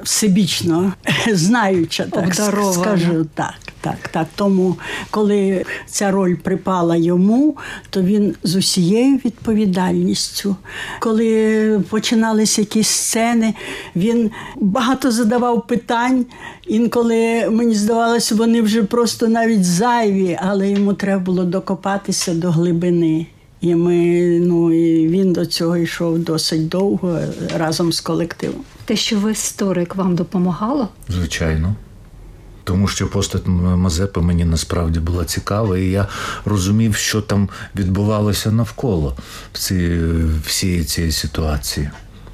всебічно 0.03 0.93
знаюча, 1.27 2.03
так 2.03 2.23
Обдарована. 2.27 2.73
скажу. 2.73 3.25
Так, 3.33 3.53
так, 3.83 4.07
так. 4.11 4.27
Тому, 4.35 4.75
коли 5.09 5.65
ця 5.85 6.11
роль 6.11 6.35
припала 6.35 6.95
йому, 6.95 7.57
то 7.89 8.01
він 8.01 8.35
з 8.43 8.55
усією 8.55 9.19
відповідальністю. 9.25 10.55
Коли 10.99 11.81
починалися 11.89 12.61
якісь 12.61 12.87
сцени, 12.87 13.53
він 13.95 14.31
багато 14.55 15.11
задавав 15.11 15.67
питань. 15.67 16.25
Інколи 16.67 17.49
мені 17.49 17.75
здавалося, 17.75 18.35
вони 18.35 18.61
вже 18.61 18.83
просто 18.83 19.27
навіть 19.27 19.65
зайві, 19.65 20.39
але 20.41 20.69
йому 20.69 20.93
треба 20.93 21.19
було 21.19 21.43
докопатися 21.43 22.33
до 22.33 22.51
глибини. 22.51 23.27
І 23.61 23.75
ми, 23.75 23.95
ну 24.39 24.73
і 24.73 25.07
він 25.07 25.33
до 25.33 25.45
цього 25.45 25.77
йшов 25.77 26.19
досить 26.19 26.69
довго 26.69 27.19
разом 27.55 27.93
з 27.93 28.01
колективом. 28.01 28.61
Те, 28.85 28.95
що 28.95 29.17
ви 29.17 29.31
історик, 29.31 29.95
вам 29.95 30.15
допомагало? 30.15 30.89
Звичайно. 31.09 31.75
Тому 32.63 32.87
що 32.87 33.07
постать 33.07 33.47
Мазепи 33.47 34.21
мені 34.21 34.45
насправді 34.45 34.99
була 34.99 35.25
цікава, 35.25 35.77
і 35.77 35.85
я 35.89 36.07
розумів, 36.45 36.95
що 36.95 37.21
там 37.21 37.49
відбувалося 37.75 38.51
навколо 38.51 39.17
всієї 40.45 40.83
цієї 40.83 41.11
ситуації. 41.11 41.89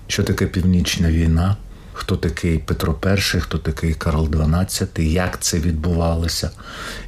Що 0.08 0.24
таке 0.24 0.46
північна 0.46 1.12
війна, 1.12 1.58
хто 1.94 2.18
такий 2.18 2.58
Петро 2.60 3.00
І, 3.06 3.40
хто 3.40 3.58
такий 3.58 3.94
Карл 3.94 4.26
XII, 4.26 5.02
як 5.02 5.42
це 5.42 5.60
відбувалося. 5.60 6.52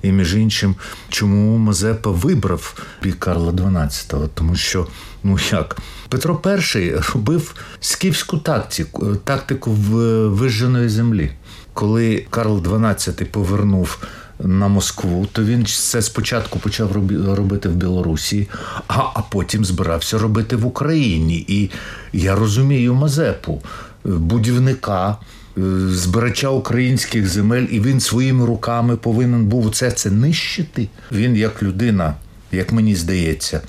І 0.02 0.12
між 0.12 0.36
іншим, 0.36 0.76
чому 1.10 1.58
Мазепа 1.58 2.12
вибрав 2.12 2.74
бік 3.04 3.20
Карла 3.20 3.52
XII? 3.52 4.30
Тому 4.34 4.56
що, 4.56 4.88
ну 5.24 5.38
як, 5.52 5.78
Петро 6.10 6.42
І 6.76 6.96
робив 7.14 7.56
скіфську 7.80 8.38
тактику, 8.38 9.16
тактику 9.16 9.72
в- 9.72 10.28
вижженої 10.28 10.90
землі. 10.90 11.32
Коли 11.74 12.26
Карл 12.30 12.58
XII 12.58 13.26
повернув 13.26 13.98
на 14.44 14.68
Москву, 14.68 15.28
то 15.32 15.44
він 15.44 15.66
це 15.66 16.02
спочатку 16.02 16.60
почав 16.60 16.92
робити 17.36 17.70
в 17.70 17.76
Білорусі, 17.76 18.48
а, 18.88 18.98
а 19.14 19.22
потім 19.22 19.66
збирався 19.66 20.18
робити 20.18 20.56
в 20.56 20.66
Україні. 20.66 21.46
І 21.48 21.70
я 22.14 22.36
розумію 22.36 22.94
Мазепу, 22.94 23.62
е, 24.06 24.10
будівника, 24.10 25.18
е, 25.58 25.62
збирача 25.90 26.50
українських 26.50 27.28
земель, 27.28 27.66
і 27.72 27.80
він 27.80 28.00
своїми 28.00 28.46
руками 28.46 28.98
повинен 28.98 29.46
був 29.46 29.72
це, 29.76 29.92
це 29.92 30.12
нищити. 30.12 30.88
Він 31.12 31.36
як 31.36 31.64
людина, 31.64 32.16
як 32.52 32.72
мені 32.72 32.96
здається, 32.96 33.62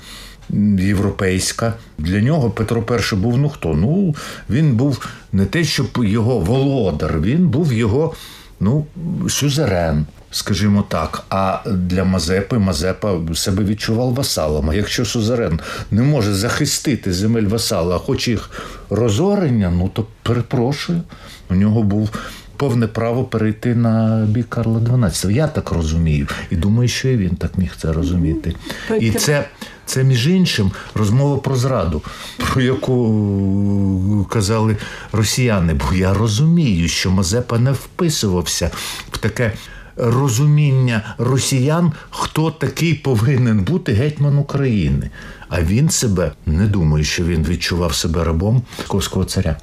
європейська. 0.79 1.73
Для 1.97 2.21
нього 2.21 2.49
Петро 2.49 2.83
І 3.13 3.15
був 3.15 3.37
ну 3.37 3.49
хто? 3.49 3.73
Ну, 3.73 4.15
він 4.49 4.75
був 4.75 5.07
не 5.31 5.45
те, 5.45 5.63
щоб 5.63 5.87
його 5.97 6.39
володар, 6.39 7.21
він 7.21 7.47
був 7.47 7.73
його 7.73 8.13
ну, 8.59 8.85
сюзерен. 9.29 10.05
Скажімо 10.31 10.83
так, 10.87 11.25
а 11.29 11.59
для 11.65 12.03
Мазепи 12.03 12.57
Мазепа 12.57 13.19
себе 13.33 13.63
відчував 13.63 14.13
васалом. 14.13 14.69
А 14.69 14.75
якщо 14.75 15.05
сюзерен 15.05 15.59
не 15.91 16.01
може 16.01 16.33
захистити 16.33 17.13
земель 17.13 17.43
васала, 17.43 17.95
а 17.95 17.99
хоче 17.99 18.31
їх 18.31 18.49
розорення, 18.89 19.71
ну 19.77 19.89
то 19.93 20.05
перепрошую. 20.23 21.01
У 21.49 21.55
нього 21.55 21.83
був 21.83 22.09
повне 22.57 22.87
право 22.87 23.23
перейти 23.23 23.75
на 23.75 24.25
бік 24.29 24.49
Карла 24.49 24.79
XII. 24.79 25.31
Я 25.31 25.47
так 25.47 25.71
розумію. 25.71 26.27
І 26.51 26.55
думаю, 26.55 26.89
що 26.89 27.09
і 27.09 27.17
він 27.17 27.35
так 27.35 27.57
міг 27.57 27.71
це 27.77 27.93
розуміти. 27.93 28.55
І 28.99 29.11
це. 29.11 29.45
Це 29.85 30.03
між 30.03 30.27
іншим 30.27 30.71
розмова 30.95 31.37
про 31.37 31.55
зраду, 31.55 32.01
про 32.37 32.61
яку 32.61 34.27
казали 34.31 34.77
росіяни. 35.11 35.73
Бо 35.73 35.95
я 35.95 36.13
розумію, 36.13 36.87
що 36.87 37.11
Мазепа 37.11 37.59
не 37.59 37.71
вписувався 37.71 38.71
в 39.11 39.17
таке 39.17 39.53
розуміння 39.95 41.15
росіян, 41.17 41.91
хто 42.09 42.51
такий 42.51 42.93
повинен 42.93 43.59
бути 43.59 43.93
гетьман 43.93 44.37
України. 44.37 45.09
А 45.49 45.61
він 45.61 45.89
себе 45.89 46.31
не 46.45 46.67
думаю, 46.67 47.03
що 47.03 47.23
він 47.23 47.43
відчував 47.43 47.95
себе 47.95 48.23
рабом 48.23 48.63
московського 48.77 49.25
царя. 49.25 49.57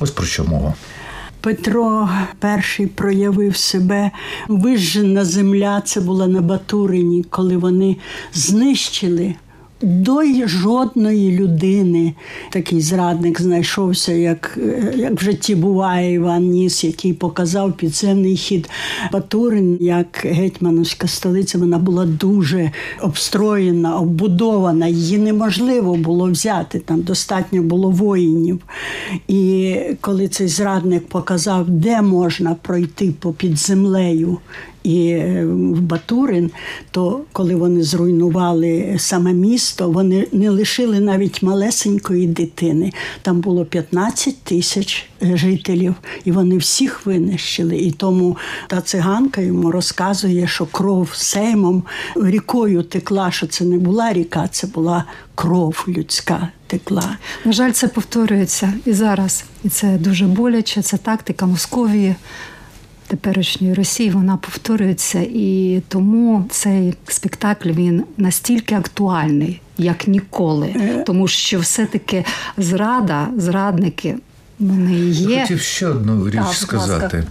Ось 0.00 0.10
про 0.10 0.26
що 0.26 0.44
мова. 0.44 0.74
Петро 1.44 2.08
перший 2.38 2.86
проявив 2.86 3.56
себе. 3.56 4.10
Вижжена 4.48 5.24
земля 5.24 5.80
це 5.80 6.00
була 6.00 6.26
на 6.26 6.40
Батурині, 6.40 7.24
коли 7.30 7.56
вони 7.56 7.96
знищили. 8.34 9.34
До 9.84 10.24
жодної 10.46 11.38
людини 11.38 12.14
такий 12.50 12.80
зрадник 12.80 13.40
знайшовся, 13.40 14.12
як 14.12 14.58
як 14.96 15.20
в 15.20 15.24
житті 15.24 15.54
буває 15.54 16.12
Іван 16.14 16.50
Ніс, 16.50 16.84
який 16.84 17.12
показав 17.12 17.72
підземний 17.72 18.36
хід 18.36 18.70
Батурин, 19.12 19.78
як 19.80 20.06
гетьмановська 20.24 21.08
столиця. 21.08 21.58
Вона 21.58 21.78
була 21.78 22.06
дуже 22.06 22.70
обстроєна, 23.02 23.98
оббудована. 23.98 24.86
Її 24.86 25.18
неможливо 25.18 25.96
було 25.96 26.30
взяти. 26.30 26.78
Там 26.78 27.00
достатньо 27.00 27.62
було 27.62 27.90
воїнів. 27.90 28.60
І 29.28 29.76
коли 30.00 30.28
цей 30.28 30.48
зрадник 30.48 31.06
показав, 31.06 31.70
де 31.70 32.02
можна 32.02 32.56
пройти 32.62 33.12
попід 33.20 33.58
землею 33.58 34.38
і 34.84 35.08
е, 35.08 35.46
в 35.46 35.80
Батурин, 35.80 36.50
то 36.90 37.20
коли 37.32 37.54
вони 37.54 37.82
зруйнували 37.82 38.94
саме 38.98 39.32
місто, 39.32 39.90
вони 39.90 40.26
не 40.32 40.50
лишили 40.50 41.00
навіть 41.00 41.42
малесенької 41.42 42.26
дитини. 42.26 42.92
Там 43.22 43.40
було 43.40 43.64
15 43.64 44.42
тисяч 44.42 45.06
е, 45.22 45.36
жителів, 45.36 45.94
і 46.24 46.32
вони 46.32 46.56
всіх 46.56 47.06
винищили. 47.06 47.76
І 47.76 47.90
тому 47.90 48.36
та 48.68 48.80
циганка 48.80 49.40
йому 49.40 49.70
розказує, 49.70 50.46
що 50.46 50.66
кров 50.66 51.08
сеймом 51.14 51.82
рікою 52.16 52.82
текла, 52.82 53.30
що 53.30 53.46
це 53.46 53.64
не 53.64 53.78
була 53.78 54.12
ріка, 54.12 54.48
це 54.50 54.66
була 54.66 55.04
кров 55.34 55.84
людська 55.88 56.48
текла. 56.66 57.16
На 57.44 57.52
жаль, 57.52 57.72
це 57.72 57.88
повторюється 57.88 58.72
і 58.84 58.92
зараз. 58.92 59.44
І 59.64 59.68
це 59.68 59.98
дуже 59.98 60.26
боляче. 60.26 60.82
Це 60.82 60.96
тактика 60.96 61.46
Московії 61.46 62.14
теперішньої 63.06 63.74
Росії 63.74 64.10
вона 64.10 64.36
повторюється, 64.36 65.20
і 65.20 65.82
тому 65.88 66.46
цей 66.50 66.94
спектакль 67.08 67.68
він 67.68 68.04
настільки 68.16 68.74
актуальний, 68.74 69.60
як 69.78 70.08
ніколи, 70.08 70.66
е. 70.76 71.02
тому 71.06 71.28
що 71.28 71.58
все-таки 71.58 72.24
зрада, 72.56 73.28
зрадники. 73.36 74.16
Вони 74.58 74.98
є. 74.98 75.36
Я 75.36 75.42
хотів 75.42 75.60
ще 75.60 75.86
одну 75.86 76.26
річ 76.28 76.34
так, 76.34 76.54
сказати. 76.54 77.24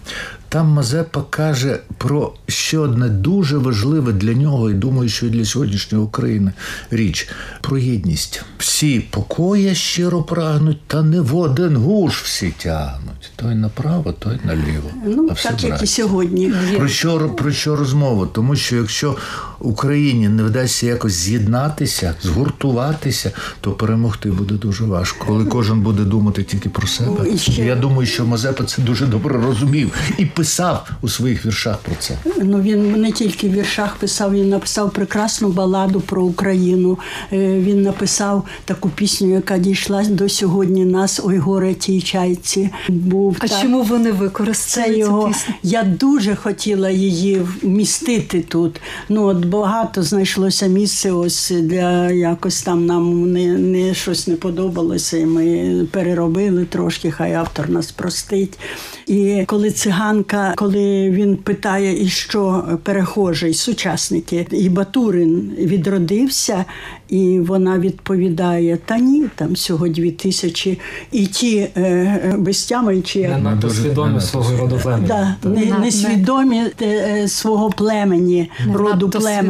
Там 0.53 0.67
Мазепа 0.67 1.21
каже 1.29 1.79
про 1.97 2.33
ще 2.47 2.77
одне 2.77 3.09
дуже 3.09 3.57
важливе 3.57 4.13
для 4.13 4.33
нього, 4.33 4.69
і 4.69 4.73
думаю, 4.73 5.09
що 5.09 5.25
і 5.25 5.29
для 5.29 5.45
сьогоднішньої 5.45 6.03
України 6.03 6.53
річ 6.91 7.29
про 7.61 7.77
єдність. 7.77 8.43
Всі 8.57 8.99
покоя 8.99 9.73
щиро 9.73 10.23
прагнуть, 10.23 10.87
та 10.87 11.01
не 11.01 11.21
в 11.21 11.35
один 11.35 11.75
гуш 11.75 12.23
всі 12.23 12.53
тягнуть. 12.57 13.31
Той 13.35 13.55
направо, 13.55 14.13
той 14.13 14.39
наліво. 14.43 14.89
Ну 15.05 15.29
а 15.31 15.33
так 15.33 15.63
як 15.63 15.83
і 15.83 15.87
сьогодні. 15.87 16.53
Про 16.77 16.87
що 16.87 17.29
про 17.29 17.51
що 17.51 17.75
розмова? 17.75 18.27
Тому 18.33 18.55
що 18.55 18.75
якщо 18.75 19.17
Україні 19.63 20.29
не 20.29 20.43
вдасться 20.43 20.85
якось 20.85 21.13
з'єднатися, 21.13 22.15
згуртуватися, 22.21 23.31
то 23.61 23.71
перемогти 23.71 24.31
буде 24.31 24.55
дуже 24.55 24.83
важко. 24.83 25.25
Коли 25.27 25.45
кожен 25.45 25.81
буде 25.81 26.03
думати 26.03 26.43
тільки 26.43 26.69
про 26.69 26.87
себе. 26.87 27.25
Ну, 27.31 27.37
ще... 27.37 27.65
Я 27.65 27.75
думаю, 27.75 28.07
що 28.07 28.25
Мазепа 28.25 28.63
це 28.63 28.81
дуже 28.81 29.05
добре 29.05 29.41
розумів 29.41 29.91
і 30.17 30.25
писав 30.25 30.89
у 31.01 31.09
своїх 31.09 31.45
віршах 31.45 31.77
про 31.77 31.95
це. 31.99 32.17
Ну 32.41 32.61
він 32.61 33.01
не 33.01 33.11
тільки 33.11 33.49
в 33.49 33.51
віршах 33.51 33.95
писав, 33.95 34.33
він 34.33 34.49
написав 34.49 34.91
прекрасну 34.91 35.49
баладу 35.49 36.01
про 36.01 36.23
Україну. 36.23 36.97
Е, 37.33 37.59
він 37.59 37.81
написав 37.81 38.45
таку 38.65 38.89
пісню, 38.89 39.31
яка 39.31 39.57
дійшла 39.57 40.03
до 40.03 40.29
сьогодні 40.29 40.85
нас 40.85 41.21
Ой 41.23 41.37
горе 41.37 41.73
тій 41.73 42.01
чайці. 42.01 42.69
Був 42.89 43.37
а 43.39 43.47
так. 43.47 43.61
чому 43.61 43.83
вони 43.83 44.11
використали 44.11 44.97
його? 44.97 45.27
Пісню? 45.27 45.53
Я 45.63 45.83
дуже 45.83 46.35
хотіла 46.35 46.89
її 46.89 47.41
вмістити 47.61 48.41
тут. 48.41 48.81
Ну 49.09 49.23
от 49.25 49.45
багато 49.53 50.03
знайшлося 50.03 50.67
місце. 50.67 51.11
Ось 51.11 51.51
для 51.51 52.11
якось 52.11 52.61
там 52.61 52.85
нам 52.85 53.31
не, 53.31 53.47
не 53.47 53.93
щось 53.93 54.27
не 54.27 54.35
подобалося. 54.35 55.17
і 55.17 55.25
Ми 55.25 55.87
переробили 55.91 56.65
трошки. 56.65 57.11
Хай 57.11 57.33
автор 57.33 57.69
нас 57.69 57.91
простить. 57.91 58.59
І 59.07 59.43
коли 59.47 59.71
циганка, 59.71 60.53
коли 60.55 61.09
він 61.09 61.37
питає, 61.37 62.03
і 62.03 62.09
що 62.09 62.63
перехожий, 62.83 63.53
сучасники, 63.53 64.47
і 64.51 64.69
Батурин 64.69 65.51
відродився, 65.57 66.65
і 67.09 67.39
вона 67.39 67.79
відповідає: 67.79 68.77
Та 68.85 68.97
ні, 68.97 69.25
там 69.35 69.53
всього 69.53 69.87
дві 69.87 70.11
тисячі. 70.11 70.79
І 71.11 71.25
ті 71.25 71.57
е, 71.57 72.35
безтями, 72.37 73.01
чи 73.01 73.27
не 73.27 73.37
надто 73.37 73.69
свідомі 73.69 74.21
свого 74.21 74.57
роду 74.57 74.79
племені. 74.83 75.07
Да, 75.07 75.35
не, 75.43 75.65
не 75.65 75.91
свідомі 75.91 76.61
е, 76.81 77.27
свого 77.27 77.69
племені, 77.69 78.51
не 78.67 78.73
роду 78.73 79.09
племені. 79.09 79.42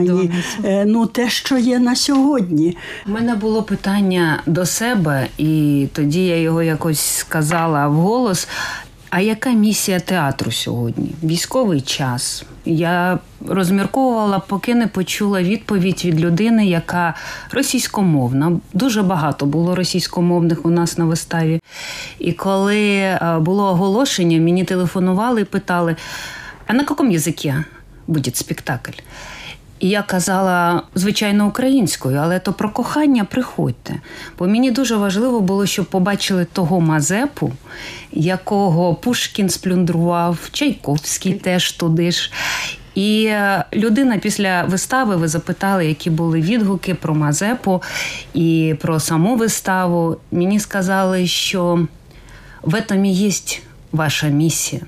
Е, 0.64 0.86
ну 0.86 1.06
те, 1.06 1.30
що 1.30 1.58
є 1.58 1.80
на 1.80 1.96
сьогодні. 1.96 2.78
У 3.08 3.12
мене 3.12 3.36
було 3.36 3.64
питання 3.64 4.44
до 4.46 4.66
себе, 4.66 5.28
і 5.38 5.88
тоді 5.94 6.26
я 6.26 6.40
його 6.40 6.64
якось 6.64 7.02
сказала 7.02 7.88
вголос. 7.88 8.48
А 9.16 9.20
яка 9.20 9.50
місія 9.50 10.00
театру 10.00 10.52
сьогодні? 10.52 11.16
Військовий 11.24 11.82
час. 11.82 12.44
Я 12.66 13.20
розмірковувала, 13.48 14.40
поки 14.40 14.76
не 14.76 14.88
почула 14.88 15.42
відповідь 15.42 16.06
від 16.06 16.20
людини, 16.20 16.66
яка 16.66 17.14
російськомовна. 17.52 18.60
Дуже 18.74 19.02
багато 19.02 19.46
було 19.46 19.76
російськомовних 19.76 20.66
у 20.66 20.70
нас 20.70 20.98
на 20.98 21.06
виставі. 21.06 21.60
І 22.20 22.32
коли 22.32 22.80
е, 22.80 23.38
було 23.42 23.64
оголошення, 23.64 24.40
мені 24.40 24.64
телефонували 24.64 25.42
і 25.42 25.46
питали: 25.46 25.96
а 26.68 26.74
на 26.74 26.80
якому 26.80 27.12
язикі 27.12 27.54
буде 28.08 28.32
спектакль? 28.34 29.00
І 29.84 29.90
я 29.90 30.02
казала, 30.02 30.82
звичайно, 30.96 31.48
українською, 31.48 32.18
але 32.18 32.40
то 32.40 32.54
про 32.54 32.70
кохання 32.70 33.24
приходьте. 33.24 34.00
Бо 34.40 34.48
мені 34.48 34.72
дуже 34.72 34.96
важливо 34.96 35.42
було, 35.42 35.66
щоб 35.66 35.86
побачили 35.86 36.46
того 36.46 36.82
Мазепу, 36.82 37.52
якого 38.12 38.96
Пушкін 38.96 39.50
сплюндрував, 39.50 40.50
Чайковський 40.52 41.34
теж 41.34 41.72
туди 41.72 42.12
ж. 42.12 42.32
І 42.96 43.26
е, 43.26 43.66
людина 43.74 44.18
після 44.18 44.64
вистави 44.64 45.16
ви 45.16 45.28
запитали, 45.28 45.86
які 45.86 46.10
були 46.10 46.42
відгуки 46.42 46.96
про 46.96 47.16
Мазепу 47.16 47.84
і 48.34 48.76
про 48.82 49.00
саму 49.00 49.36
виставу. 49.36 50.18
Мені 50.32 50.60
сказали, 50.60 51.28
що 51.28 51.88
в 52.62 52.74
этом 52.74 53.06
і 53.06 53.12
є 53.12 53.32
ваша 53.92 54.28
місія. 54.28 54.82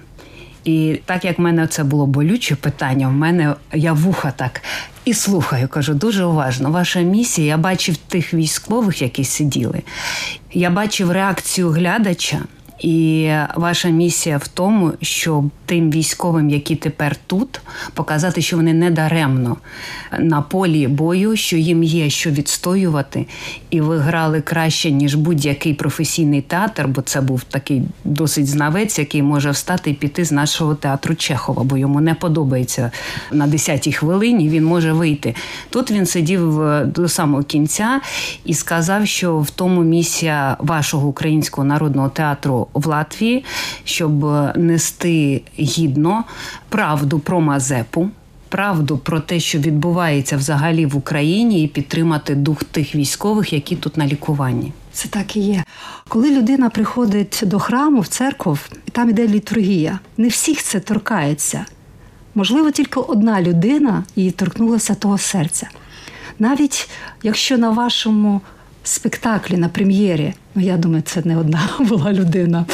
І 0.66 1.00
так 1.06 1.26
як 1.26 1.40
в 1.40 1.42
мене 1.42 1.68
це 1.68 1.84
було 1.84 2.06
болюче 2.06 2.56
питання, 2.56 3.08
в 3.08 3.14
мене 3.14 3.56
я 3.74 3.94
вуха 3.94 4.34
так 4.36 4.62
і 5.06 5.14
слухаю, 5.14 5.68
кажу, 5.68 5.94
дуже 5.94 6.26
уважно. 6.26 6.72
Ваша 6.72 7.00
місія, 7.00 7.48
я 7.48 7.58
бачив 7.58 7.98
тих 7.98 8.34
військових, 8.34 9.02
які 9.02 9.26
сиділи. 9.26 9.82
Я 10.54 10.70
бачив 10.70 11.12
реакцію 11.12 11.70
глядача. 11.70 12.40
І 12.80 13.32
ваша 13.56 13.90
місія 13.90 14.38
в 14.38 14.48
тому, 14.48 14.92
щоб 15.02 15.46
тим 15.66 15.92
військовим, 15.92 16.50
які 16.50 16.76
тепер 16.76 17.16
тут, 17.28 17.62
показати, 17.94 18.42
що 18.42 18.56
вони 18.56 18.74
не 18.74 18.92
даремно 18.92 19.58
на 20.20 20.42
полі 20.42 20.88
бою, 20.88 21.36
що 21.36 21.58
їм 21.58 21.84
є 21.84 22.10
що 22.10 22.30
відстоювати, 22.30 23.26
і 23.70 23.82
ви 23.82 23.98
грали 23.98 24.42
краще 24.42 24.92
ніж 24.92 25.16
будь-який 25.16 25.74
професійний 25.74 26.42
театр, 26.42 26.88
бо 26.88 27.02
це 27.02 27.22
був 27.22 27.44
такий 27.44 27.84
досить 28.04 28.48
знавець, 28.48 29.00
який 29.00 29.22
може 29.22 29.52
встати 29.52 29.90
і 29.90 29.94
піти 29.94 30.26
з 30.26 30.32
нашого 30.32 30.76
театру 30.76 31.16
Чехова, 31.16 31.64
бо 31.64 31.78
йому 31.78 32.02
не 32.02 32.14
подобається 32.14 32.92
на 33.32 33.48
10-й 33.48 33.94
хвилині. 33.94 34.50
Він 34.50 34.66
може 34.66 34.94
вийти. 34.94 35.36
Тут 35.70 35.92
він 35.92 36.06
сидів 36.06 36.62
е, 36.62 36.86
до 36.86 37.10
самого 37.10 37.44
кінця 37.44 38.02
і 38.46 38.54
сказав, 38.54 39.08
що 39.08 39.40
в 39.40 39.50
тому 39.50 39.84
місія 39.84 40.58
вашого 40.60 41.08
українського 41.08 41.68
народного 41.68 42.10
театру 42.10 42.68
в 42.76 42.88
Латвії, 42.88 43.46
щоб 43.84 44.26
нести 44.56 45.42
гідно 45.60 46.24
правду 46.70 47.20
про 47.20 47.42
Мазепу. 47.42 48.10
Правду 48.50 48.98
про 48.98 49.20
те, 49.20 49.40
що 49.40 49.60
відбувається 49.60 50.38
взагалі 50.38 50.86
в 50.86 50.98
Україні, 50.98 51.64
і 51.64 51.68
підтримати 51.68 52.36
дух 52.36 52.64
тих 52.64 52.96
військових, 52.96 53.54
які 53.54 53.76
тут 53.76 53.98
на 53.98 54.08
лікуванні. 54.08 54.74
Це 54.94 55.08
так 55.08 55.36
і 55.36 55.40
є. 55.40 55.64
Коли 56.08 56.38
людина 56.38 56.70
приходить 56.70 57.42
до 57.46 57.60
храму 57.60 58.02
в 58.02 58.08
церкву, 58.08 58.58
і 58.88 58.92
там 58.92 59.10
іде 59.10 59.28
літургія, 59.28 60.00
не 60.18 60.28
всіх 60.28 60.64
це 60.64 60.80
торкається. 60.80 61.66
Можливо, 62.36 62.72
тільки 62.72 63.00
одна 63.00 63.42
людина 63.42 64.04
їй 64.16 64.32
торкнулася 64.32 64.96
того 64.96 65.18
серця. 65.18 65.70
Навіть 66.40 66.90
якщо 67.24 67.58
на 67.58 67.70
вашому 67.70 68.42
спектаклі 68.88 69.58
на 69.58 69.70
прем'єрі, 69.70 70.34
ну 70.56 70.62
я 70.62 70.78
думаю, 70.78 71.04
це 71.06 71.22
не 71.26 71.38
одна 71.38 71.70
була 71.80 72.14
людина, 72.14 72.66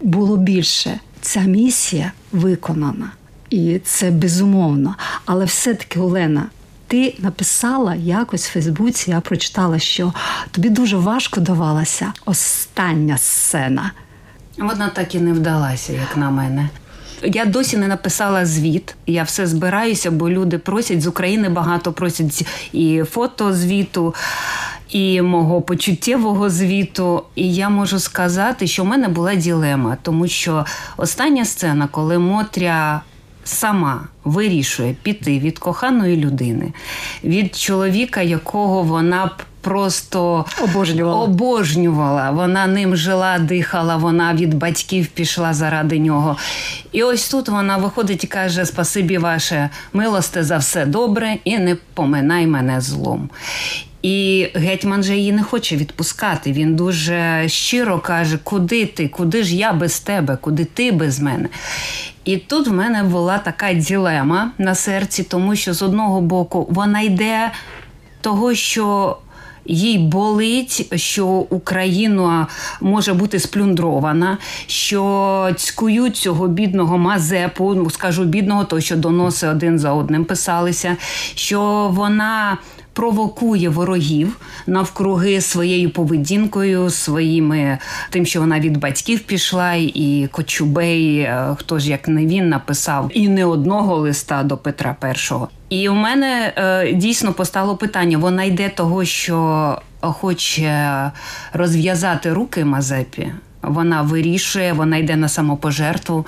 було 0.00 0.36
більше. 0.36 1.00
Ця 1.20 1.40
місія 1.40 2.12
виконана. 2.32 3.10
І 3.50 3.78
це 3.84 4.10
безумовно. 4.10 4.96
Але 5.24 5.44
все-таки, 5.44 6.00
Олена, 6.00 6.46
ти 6.86 7.14
написала 7.18 7.94
якось 7.94 8.48
в 8.48 8.52
Фейсбуці, 8.52 9.10
я 9.10 9.20
прочитала, 9.20 9.78
що 9.78 10.12
тобі 10.50 10.68
дуже 10.68 10.96
важко 10.96 11.40
давалася 11.40 12.12
остання 12.24 13.18
сцена. 13.18 13.92
Вона 14.58 14.88
так 14.88 15.14
і 15.14 15.20
не 15.20 15.32
вдалася, 15.32 15.92
як 15.92 16.16
на 16.16 16.30
мене. 16.30 16.68
Я 17.24 17.44
досі 17.44 17.76
не 17.76 17.88
написала 17.88 18.46
звіт. 18.46 18.94
Я 19.06 19.22
все 19.22 19.46
збираюся, 19.46 20.10
бо 20.10 20.30
люди 20.30 20.58
просять 20.58 21.02
з 21.02 21.06
України 21.06 21.48
багато 21.48 21.92
просять 21.92 22.46
і 22.72 23.02
фото 23.10 23.52
звіту, 23.52 24.14
і 24.92 25.22
мого 25.22 25.62
почуттєвого 25.62 26.50
звіту. 26.50 27.22
І 27.34 27.54
я 27.54 27.68
можу 27.68 27.98
сказати, 27.98 28.66
що 28.66 28.82
в 28.82 28.86
мене 28.86 29.08
була 29.08 29.34
ділема, 29.34 29.96
тому 30.02 30.28
що 30.28 30.66
остання 30.96 31.44
сцена, 31.44 31.88
коли 31.90 32.18
Мотря. 32.18 33.02
Сама 33.44 34.08
вирішує 34.24 34.96
піти 35.02 35.38
від 35.38 35.58
коханої 35.58 36.16
людини, 36.16 36.72
від 37.24 37.56
чоловіка, 37.56 38.22
якого 38.22 38.82
вона 38.82 39.26
б 39.26 39.30
просто 39.60 40.44
Обожнювала. 40.64 41.22
обожнювала. 41.22 42.30
Вона 42.30 42.66
ним 42.66 42.96
жила, 42.96 43.38
дихала, 43.38 43.96
вона 43.96 44.34
від 44.34 44.54
батьків 44.54 45.06
пішла 45.06 45.54
заради 45.54 45.98
нього. 45.98 46.36
І 46.92 47.02
ось 47.02 47.28
тут 47.28 47.48
вона 47.48 47.76
виходить 47.76 48.24
і 48.24 48.26
каже: 48.26 48.66
Спасибі 48.66 49.18
ваше 49.18 49.70
милосте 49.92 50.44
за 50.44 50.58
все 50.58 50.86
добре 50.86 51.36
і 51.44 51.58
не 51.58 51.76
поминай 51.94 52.46
мене 52.46 52.80
злом. 52.80 53.30
І 54.02 54.48
гетьман 54.54 55.02
же 55.02 55.16
її 55.16 55.32
не 55.32 55.42
хоче 55.42 55.76
відпускати. 55.76 56.52
Він 56.52 56.76
дуже 56.76 57.44
щиро 57.48 57.98
каже: 57.98 58.38
Куди 58.44 58.86
ти? 58.86 59.08
Куди 59.08 59.42
ж 59.42 59.56
я 59.56 59.72
без 59.72 60.00
тебе? 60.00 60.36
Куди 60.40 60.64
ти 60.64 60.92
без 60.92 61.20
мене? 61.20 61.48
І 62.24 62.36
тут 62.36 62.68
в 62.68 62.72
мене 62.72 63.02
була 63.02 63.38
така 63.38 63.72
ділема 63.72 64.50
на 64.58 64.74
серці, 64.74 65.22
тому 65.22 65.56
що 65.56 65.74
з 65.74 65.82
одного 65.82 66.20
боку 66.20 66.66
вона 66.70 67.00
йде 67.00 67.50
того, 68.20 68.54
що. 68.54 69.16
Їй 69.64 69.98
болить, 69.98 71.00
що 71.00 71.26
Україна 71.26 72.46
може 72.80 73.14
бути 73.14 73.38
сплюндрована, 73.38 74.38
що 74.66 75.50
цькують 75.56 76.16
цього 76.16 76.48
бідного 76.48 76.98
Мазепу, 76.98 77.90
скажу 77.90 78.24
бідного, 78.24 78.64
то 78.64 78.80
що 78.80 78.96
доноси 78.96 79.48
один 79.48 79.78
за 79.78 79.92
одним 79.92 80.24
писалися, 80.24 80.96
що 81.34 81.90
вона 81.92 82.58
провокує 82.92 83.68
ворогів 83.68 84.36
навкруги 84.66 85.40
своєю 85.40 85.90
поведінкою, 85.90 86.90
своїми 86.90 87.78
тим, 88.10 88.26
що 88.26 88.40
вона 88.40 88.60
від 88.60 88.76
батьків 88.76 89.20
пішла, 89.20 89.74
і 89.74 90.28
Кочубей, 90.32 91.18
е, 91.18 91.56
хто 91.58 91.78
ж 91.78 91.90
як 91.90 92.08
не 92.08 92.26
він 92.26 92.48
написав, 92.48 93.10
і 93.14 93.28
не 93.28 93.44
одного 93.44 93.96
листа 93.96 94.42
до 94.42 94.56
Петра 94.56 94.96
І. 95.02 95.76
І 95.76 95.88
у 95.88 95.94
мене 95.94 96.52
е, 96.56 96.92
дійсно 96.92 97.32
постало 97.32 97.76
питання: 97.76 98.18
вона 98.18 98.44
йде 98.44 98.68
того, 98.68 99.04
що 99.04 99.78
хоче 100.00 101.10
розв'язати 101.52 102.32
руки 102.32 102.64
Мазепі. 102.64 103.32
Вона 103.62 104.02
вирішує, 104.02 104.72
вона 104.72 104.96
йде 104.96 105.16
на 105.16 105.28
самопожертву. 105.28 106.26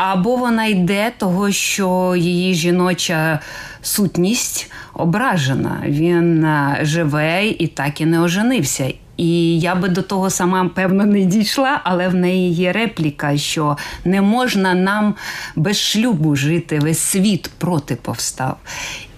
Або 0.00 0.36
вона 0.36 0.66
йде 0.66 1.12
того, 1.18 1.50
що 1.50 2.14
її 2.18 2.54
жіноча 2.54 3.38
сутність 3.82 4.70
ображена. 4.94 5.82
Він 5.86 6.44
е, 6.44 6.78
живе 6.82 7.46
і 7.46 7.66
так 7.66 8.00
і 8.00 8.06
не 8.06 8.20
оженився. 8.20 8.92
І 9.16 9.60
я 9.60 9.74
би 9.74 9.88
до 9.88 10.02
того 10.02 10.30
сама 10.30 10.70
певно 10.74 11.06
не 11.06 11.20
дійшла, 11.20 11.80
але 11.84 12.08
в 12.08 12.14
неї 12.14 12.52
є 12.52 12.72
репліка, 12.72 13.36
що 13.36 13.76
не 14.04 14.22
можна 14.22 14.74
нам 14.74 15.14
без 15.56 15.80
шлюбу 15.80 16.36
жити, 16.36 16.78
весь 16.78 16.98
світ 16.98 17.50
проти 17.58 17.96
повстав. 17.96 18.56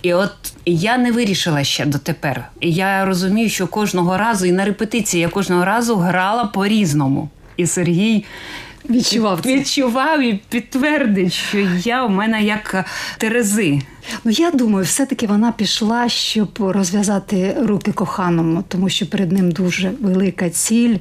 І 0.02 0.14
от 0.14 0.34
я 0.66 0.98
не 0.98 1.12
вирішила 1.12 1.64
ще 1.64 1.84
дотепер. 1.84 2.48
Я 2.60 3.04
розумію, 3.04 3.50
що 3.50 3.66
кожного 3.66 4.16
разу, 4.16 4.46
і 4.46 4.52
на 4.52 4.64
репетиції 4.64 5.20
я 5.20 5.28
кожного 5.28 5.64
разу 5.64 5.96
грала 5.96 6.44
по-різному. 6.44 7.28
І 7.56 7.66
Сергій 7.66 8.24
Відчував 8.90 9.40
це. 9.40 9.56
відчував 9.56 10.22
і 10.22 10.40
підтвердить, 10.48 11.32
що 11.32 11.58
я 11.84 12.04
у 12.04 12.08
мене 12.08 12.42
як 12.42 12.84
Терези. 13.18 13.80
Ну 14.24 14.30
я 14.30 14.50
думаю, 14.50 14.84
все-таки 14.84 15.26
вона 15.26 15.52
пішла, 15.52 16.08
щоб 16.08 16.48
розв'язати 16.58 17.56
руки 17.60 17.92
коханому, 17.92 18.64
тому 18.68 18.88
що 18.88 19.06
перед 19.06 19.32
ним 19.32 19.50
дуже 19.50 19.92
велика 20.00 20.50
ціль. 20.50 20.96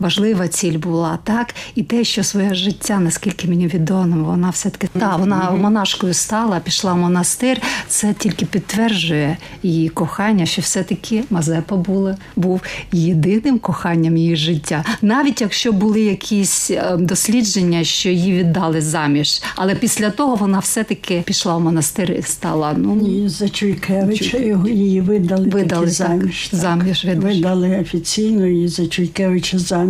Важлива 0.00 0.48
ціль 0.48 0.78
була, 0.78 1.18
так? 1.24 1.54
І 1.74 1.82
те, 1.82 2.04
що 2.04 2.24
своє 2.24 2.54
життя, 2.54 3.00
наскільки 3.00 3.48
мені 3.48 3.66
відомо, 3.66 4.24
вона 4.24 4.50
все-таки 4.50 4.88
та 4.98 5.16
вона 5.16 5.50
монашкою 5.50 6.14
стала, 6.14 6.60
пішла 6.60 6.92
в 6.92 6.98
монастир. 6.98 7.60
Це 7.88 8.14
тільки 8.18 8.46
підтверджує 8.46 9.36
її 9.62 9.88
кохання, 9.88 10.46
що 10.46 10.62
все-таки 10.62 11.24
Мазепа 11.30 11.76
була, 11.76 12.16
був 12.36 12.60
єдиним 12.92 13.58
коханням 13.58 14.16
її 14.16 14.36
життя. 14.36 14.84
Навіть 15.02 15.40
якщо 15.40 15.72
були 15.72 16.00
якісь 16.00 16.70
е, 16.70 16.96
дослідження, 16.96 17.84
що 17.84 18.08
її 18.08 18.32
віддали 18.38 18.80
заміж. 18.80 19.42
Але 19.56 19.74
після 19.74 20.10
того 20.10 20.34
вона 20.36 20.58
все-таки 20.58 21.22
пішла 21.26 21.56
в 21.56 21.60
монастир 21.60 22.12
і 22.12 22.22
стала. 22.22 22.74
Ну 22.76 23.22
І 23.24 23.28
за 23.28 23.48
Чуйкевича 23.48 24.38
його 24.38 24.68
її 24.68 25.00
видали, 25.00 25.44
Видали, 25.48 25.86
таки 25.86 25.96
так, 25.98 26.08
заміж. 26.08 26.48
так. 26.48 26.60
заміж 26.60 27.04
видали 27.04 27.78
офіційно 27.80 28.46
і 28.46 28.68
за 28.68 28.86
Чуйкевича 28.86 29.58
заміж. 29.58 29.89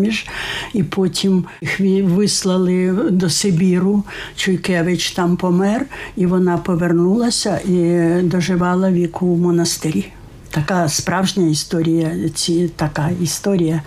І 0.74 0.82
потім 0.82 1.44
їх 1.62 2.04
вислали 2.04 2.92
до 3.10 3.30
Сибіру. 3.30 4.04
Чуйкевич 4.36 5.10
там 5.10 5.36
помер, 5.36 5.86
і 6.16 6.26
вона 6.26 6.58
повернулася 6.58 7.58
і 7.58 8.08
доживала 8.22 8.90
віку 8.90 9.34
в 9.34 9.38
монастирі. 9.38 10.06
Така 10.50 10.88
справжня 10.88 11.46
історія, 11.46 12.28
ці, 12.34 12.68
така 12.76 13.10
історія 13.22 13.82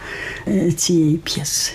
е, 0.48 0.72
цієї 0.72 1.18
п'єси. 1.18 1.72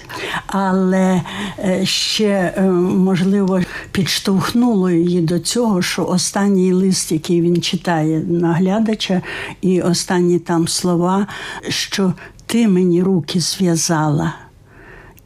Але 0.47 1.23
е, 1.59 1.87
ще, 1.87 2.55
е, 2.57 2.63
можливо, 2.63 3.61
підштовхнуло 3.93 4.91
її 4.91 5.21
до 5.21 5.39
цього, 5.39 5.83
що 5.83 6.07
останній 6.07 6.73
лист, 6.73 7.13
який 7.13 7.43
він 7.43 7.63
читає 7.63 8.21
на 8.21 8.53
глядача, 8.53 9.23
і 9.61 9.81
останні 9.81 10.39
там 10.39 10.69
слова, 10.69 11.27
що 11.69 12.13
ти 12.49 12.69
мені 12.69 13.03
руки 13.03 13.41
зв'язала. 13.41 14.35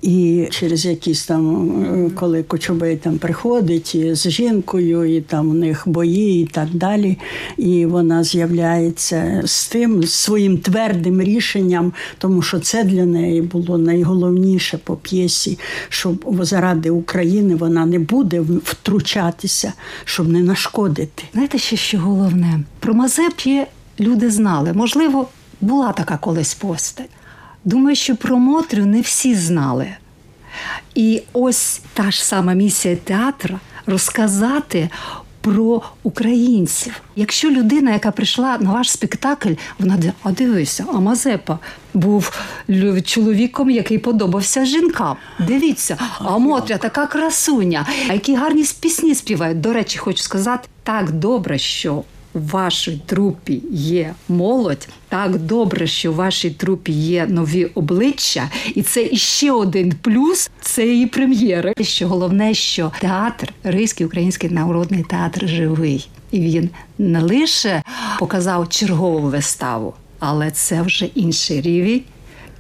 І 0.03 0.47
через 0.51 0.87
якісь 0.87 1.27
там, 1.27 1.71
е, 1.85 2.11
коли 2.15 2.43
Кочубей 2.43 2.97
там 2.97 3.19
приходить 3.19 3.95
і 3.95 4.15
з 4.15 4.31
жінкою, 4.31 5.17
і 5.17 5.21
там 5.21 5.51
у 5.51 5.55
них 5.55 5.83
бої, 5.87 6.43
і 6.43 6.47
так 6.47 6.69
далі. 6.75 7.19
І 7.57 7.87
вона 7.87 8.25
з'являється 8.25 9.43
з 9.45 9.69
тим 9.69 10.03
своїм 10.03 10.59
твердим 10.59 11.23
рішенням, 11.23 11.93
тому 12.19 12.43
що 12.43 12.59
це 12.59 12.85
для 12.85 13.05
неї 13.05 13.43
було 13.43 13.79
найголовніше 13.79 14.79
по 14.85 14.97
п'єсі, 14.97 15.59
щоб 15.89 16.37
заради 16.41 16.91
України 16.91 17.55
вона 17.55 17.87
не 17.87 17.99
буде 17.99 18.41
втручатися, 18.65 19.73
щоб 20.05 20.29
не 20.29 20.41
нашкодити. 20.41 21.23
Знаєте, 21.33 21.59
ще 21.59 21.77
що 21.77 21.99
головне? 21.99 22.61
Про 22.81 22.95
Мазепі 22.95 23.63
люди 24.01 24.31
знали. 24.31 24.73
Можливо, 24.73 25.29
була 25.63 25.93
така 25.93 26.17
колись 26.17 26.55
постать. 26.55 27.11
Думаю, 27.65 27.97
що 27.97 28.17
про 28.17 28.39
Мотрю 28.39 28.87
не 28.87 29.01
всі 29.01 29.35
знали. 29.35 29.89
І 30.95 31.23
ось 31.33 31.81
та 31.95 32.11
ж 32.11 32.25
сама 32.25 32.53
місія 32.53 32.97
театру 32.97 33.59
розказати 33.87 34.91
про 35.41 35.83
українців. 36.03 37.01
Якщо 37.17 37.51
людина, 37.51 37.93
яка 37.93 38.11
прийшла 38.11 38.59
на 38.61 38.73
ваш 38.73 38.91
спектакль, 38.91 39.53
вона 39.79 39.99
а 40.23 40.33
дивися, 40.33 40.85
а 40.93 41.01
Мазепа 41.01 41.59
був 41.95 42.39
чоловіком, 43.05 43.71
який 43.71 43.99
подобався 43.99 44.65
жінкам. 44.65 45.17
Дивіться, 45.47 45.97
а 46.19 46.39
Мотря 46.39 46.79
така 46.79 47.07
красуня, 47.07 47.87
а 48.11 48.13
які 48.13 48.35
гарні 48.35 48.65
пісні 48.81 49.15
співають. 49.15 49.61
До 49.61 49.73
речі, 49.73 49.99
хочу 49.99 50.23
сказати, 50.23 50.69
так 50.83 51.13
добре, 51.13 51.59
що 51.59 52.03
у 52.35 52.39
вашій 52.41 53.03
трупі 53.07 53.63
є 53.71 54.15
молодь, 54.29 54.89
так 55.09 55.39
добре, 55.39 55.87
що 55.87 56.13
в 56.13 56.15
вашій 56.15 56.51
трупі 56.51 56.93
є 56.93 57.27
нові 57.27 57.65
обличчя, 57.65 58.51
і 58.75 58.83
це 58.83 59.03
іще 59.03 59.53
один 59.53 59.93
плюс 60.03 60.51
цієї 60.61 61.07
прем'єри. 61.07 61.75
Що 61.81 62.09
головне, 62.09 62.55
що 62.55 62.93
театр, 63.01 63.53
Ризький 63.65 64.07
український 64.07 64.51
народний 64.51 65.03
театр 65.03 65.49
живий, 65.49 66.09
і 66.31 66.41
він 66.41 66.71
не 66.99 67.21
лише 67.21 67.83
показав 68.19 68.69
чергову 68.69 69.29
виставу, 69.29 69.95
але 70.19 70.51
це 70.51 70.83
вже 70.83 71.07
інший 71.07 71.61
рівень. 71.61 72.03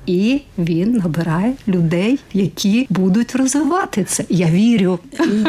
І 0.06 0.40
він 0.58 0.92
набирає 0.92 1.52
людей, 1.68 2.18
які 2.32 2.86
будуть 2.90 3.36
розвивати 3.36 4.04
це. 4.04 4.24
Я 4.28 4.46
вірю. 4.46 4.98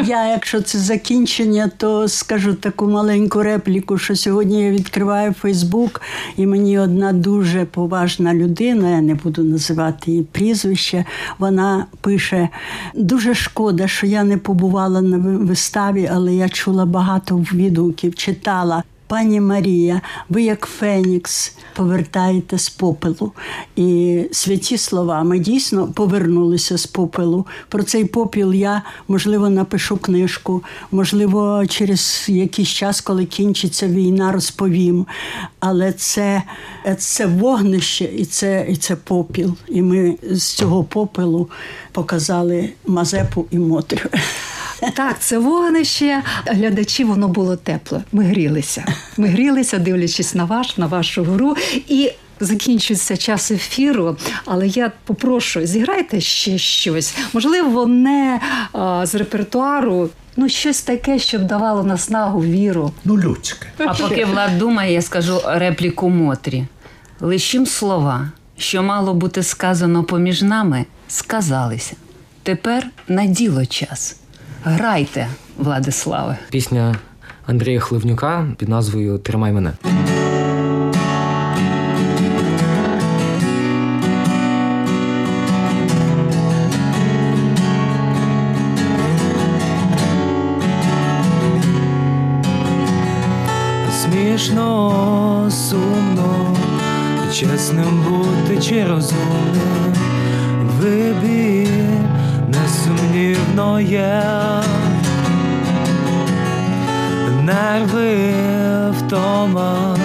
Я, 0.05 0.27
якщо 0.27 0.61
це 0.61 0.79
закінчення, 0.79 1.71
то 1.77 2.07
скажу 2.07 2.53
таку 2.53 2.87
маленьку 2.87 3.43
репліку, 3.43 3.97
що 3.97 4.15
сьогодні 4.15 4.63
я 4.63 4.71
відкриваю 4.71 5.33
Фейсбук, 5.33 6.01
і 6.37 6.45
мені 6.45 6.79
одна 6.79 7.13
дуже 7.13 7.65
поважна 7.65 8.33
людина, 8.33 8.89
я 8.89 9.01
не 9.01 9.15
буду 9.15 9.43
називати 9.43 10.11
її 10.11 10.23
прізвище. 10.23 11.05
Вона 11.39 11.85
пише: 12.01 12.49
дуже 12.95 13.33
шкода, 13.33 13.87
що 13.87 14.07
я 14.07 14.23
не 14.23 14.37
побувала 14.37 15.01
на 15.01 15.17
виставі, 15.17 16.09
але 16.13 16.35
я 16.35 16.49
чула 16.49 16.85
багато 16.85 17.37
відгуків, 17.53 18.15
читала. 18.15 18.83
Пані 19.13 19.41
Марія, 19.41 20.02
ви 20.30 20.43
як 20.43 20.65
Фенікс 20.65 21.56
повертаєте 21.76 22.58
з 22.58 22.69
попелу. 22.69 23.32
І 23.76 24.21
святі 24.32 24.78
слова, 24.78 25.23
ми 25.23 25.39
дійсно 25.39 25.88
повернулися 25.88 26.78
з 26.78 26.86
попелу. 26.86 27.45
Про 27.69 27.84
цей 27.84 28.06
попіл 28.06 28.54
я, 28.54 28.82
можливо, 29.08 29.49
напишу 29.49 29.97
книжку, 29.97 30.63
можливо, 30.91 31.65
через 31.67 32.26
якийсь 32.30 32.69
час, 32.69 33.02
коли 33.02 33.26
кінчиться 33.26 33.88
війна, 33.88 34.32
розповім. 34.32 35.06
Але 35.60 35.93
це 35.93 36.43
це 36.97 37.26
вогнище 37.26 38.06
і 38.06 38.26
це, 38.26 38.65
і 38.69 38.76
це 38.76 38.95
попіл. 38.95 39.56
І 39.67 39.82
ми 39.82 40.17
з 40.32 40.43
цього 40.43 40.84
попелу 40.84 41.49
показали 41.91 42.69
Мазепу 42.88 43.45
і 43.52 43.58
Мотрю. 43.58 44.10
Так, 44.91 45.19
це 45.19 45.37
вогнище. 45.37 46.21
Глядачі, 46.45 47.03
воно 47.03 47.27
було 47.27 47.55
тепло. 47.55 48.03
Ми 48.11 48.23
грілися. 48.23 48.85
Ми 49.17 49.27
грілися, 49.27 49.79
дивлячись 49.79 50.35
на 50.35 50.45
ваш, 50.45 50.77
на 50.77 50.85
вашу 50.85 51.23
гру. 51.23 51.55
І 51.87 52.11
закінчується 52.39 53.17
час 53.17 53.51
ефіру, 53.51 54.17
але 54.45 54.67
я 54.67 54.91
попрошу, 55.05 55.65
зіграйте 55.65 56.21
ще 56.21 56.57
щось. 56.57 57.15
Можливо, 57.33 57.85
не 57.85 58.39
а, 58.73 59.05
з 59.05 59.15
репертуару. 59.15 60.09
Ну, 60.37 60.49
щось 60.49 60.81
таке, 60.81 61.19
щоб 61.19 61.47
давало 61.47 61.83
наснагу, 61.83 62.43
віру. 62.43 62.91
Ну, 63.05 63.17
людське. 63.17 63.67
А 63.77 63.93
поки 63.93 64.25
Влад 64.25 64.57
думає, 64.57 64.93
я 64.93 65.01
скажу 65.01 65.41
репліку 65.45 66.09
Мотрі. 66.09 66.65
Лишім 67.19 67.65
слова, 67.65 68.31
що 68.57 68.83
мало 68.83 69.13
бути 69.13 69.43
сказано 69.43 70.03
поміж 70.03 70.41
нами, 70.41 70.85
сказалися. 71.07 71.95
Тепер 72.43 72.87
на 73.07 73.25
діло 73.25 73.65
час. 73.65 74.15
Грайте, 74.65 75.28
Владиславе. 75.58 76.38
Пісня 76.49 76.95
Андрія 77.45 77.80
Хливнюка 77.80 78.47
під 78.58 78.69
назвою 78.69 79.17
Тримай 79.17 79.52
мене. 79.52 79.71
Смішно, 93.91 95.52
сумно, 95.52 96.56
чесним 97.34 98.04
бути 98.04 98.62
чи 98.62 98.86
розумним 98.86 99.93
вибір 100.80 101.82
несумнівно 102.83 103.79
є, 103.79 104.23
нерви 107.43 108.33
втома, 108.97 109.97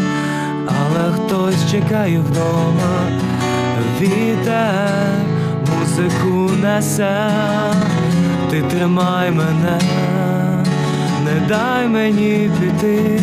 але 0.66 1.12
хтось 1.12 1.70
чекає 1.70 2.18
вдома, 2.18 3.20
вітер 4.00 5.10
музику 5.78 6.50
несе, 6.62 7.30
ти 8.50 8.62
тримай 8.62 9.30
мене, 9.30 9.80
не 11.24 11.46
дай 11.48 11.88
мені 11.88 12.50
піти, 12.60 13.20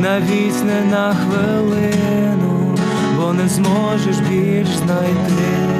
навіть 0.00 0.64
не 0.64 0.90
на 0.90 1.14
хвилину, 1.14 2.76
бо 3.16 3.32
не 3.32 3.48
зможеш 3.48 4.16
більш 4.18 4.68
знайти 4.68 5.77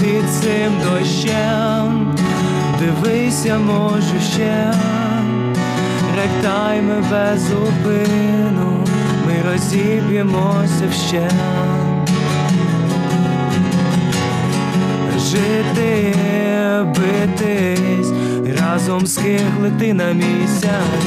під 0.00 0.30
цим 0.30 0.72
дощем, 0.84 2.14
дивися, 2.78 3.58
можу 3.58 4.20
ще, 4.32 4.74
ректайми 6.16 7.04
без 7.10 7.40
зупину, 7.40 8.86
ми 9.26 9.52
розіб'ємося 9.52 10.84
вще. 10.90 11.30
Жити, 15.18 16.14
битись, 16.86 18.12
разом 18.60 19.06
скиглити 19.06 19.94
на 19.94 20.12
місяць, 20.12 21.06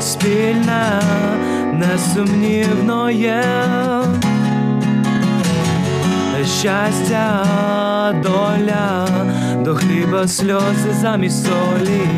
спільне, 0.00 1.02
несумнівно 1.72 3.10
є 3.10 3.44
щастя, 6.44 7.44
доля, 8.22 9.06
до 9.64 9.74
хліба 9.74 10.28
сльози 10.28 10.92
замість 11.00 11.44
солі, 11.44 12.08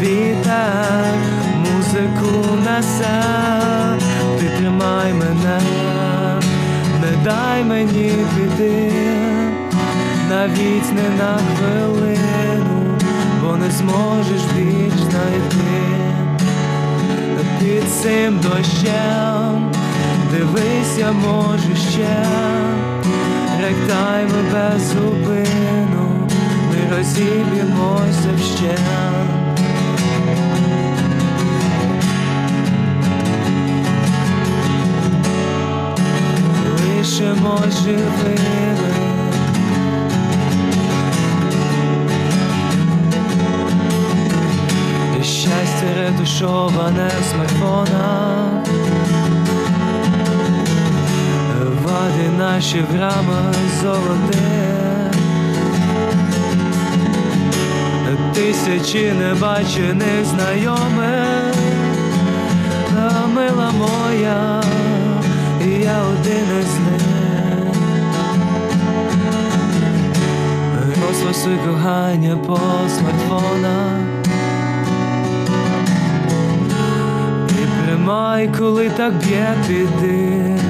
вітер, 0.00 1.14
музику 1.58 2.56
несе, 2.64 3.22
ти 4.40 4.48
тримай 4.58 5.12
мене, 5.12 5.60
не 7.00 7.24
дай 7.24 7.64
мені 7.64 8.12
піти, 8.36 8.92
навіть 10.30 10.92
не 10.94 11.16
на 11.18 11.38
хвилину, 11.56 12.98
бо 13.42 13.56
не 13.56 13.70
зможеш 13.70 14.42
більш 14.56 15.00
знайти. 15.10 15.68
Під 17.60 17.90
цим 18.02 18.38
дощем, 18.38 19.72
дивися, 20.32 21.12
може 21.12 21.76
ще 21.90 22.24
ректайми 23.68 24.42
без 24.52 24.88
зупину, 24.88 26.28
ми 26.68 26.96
розіб'ємося 26.96 28.28
вще. 28.36 28.78
Лишимо 36.98 37.58
живими. 37.84 38.94
Щастя 45.22 45.86
ретушоване 45.96 47.10
в 47.20 47.24
смартфонах 47.24 48.68
наші 52.38 52.84
в 52.92 53.00
рамах 53.00 53.54
золоте, 53.82 55.10
тисячі 58.34 59.12
небачених 59.12 60.24
знайомих, 60.24 61.54
а 62.96 63.26
мила 63.26 63.70
моя, 63.78 64.62
і 65.66 65.68
я 65.68 65.98
один 66.02 66.46
із 66.60 66.74
них. 66.74 67.08
Розпасуй 71.06 71.56
кохання 71.66 72.36
по 72.36 72.58
смартфонах. 72.88 74.00
І 77.48 77.86
тримай, 77.86 78.50
коли 78.58 78.90
так 78.90 79.12
б'є 79.14 79.54
піди. 79.68 80.67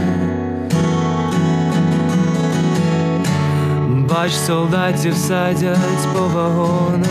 Бач, 4.19 4.33
солдатів 4.33 5.15
садять 5.17 6.09
по 6.15 6.21
вагонах, 6.21 7.09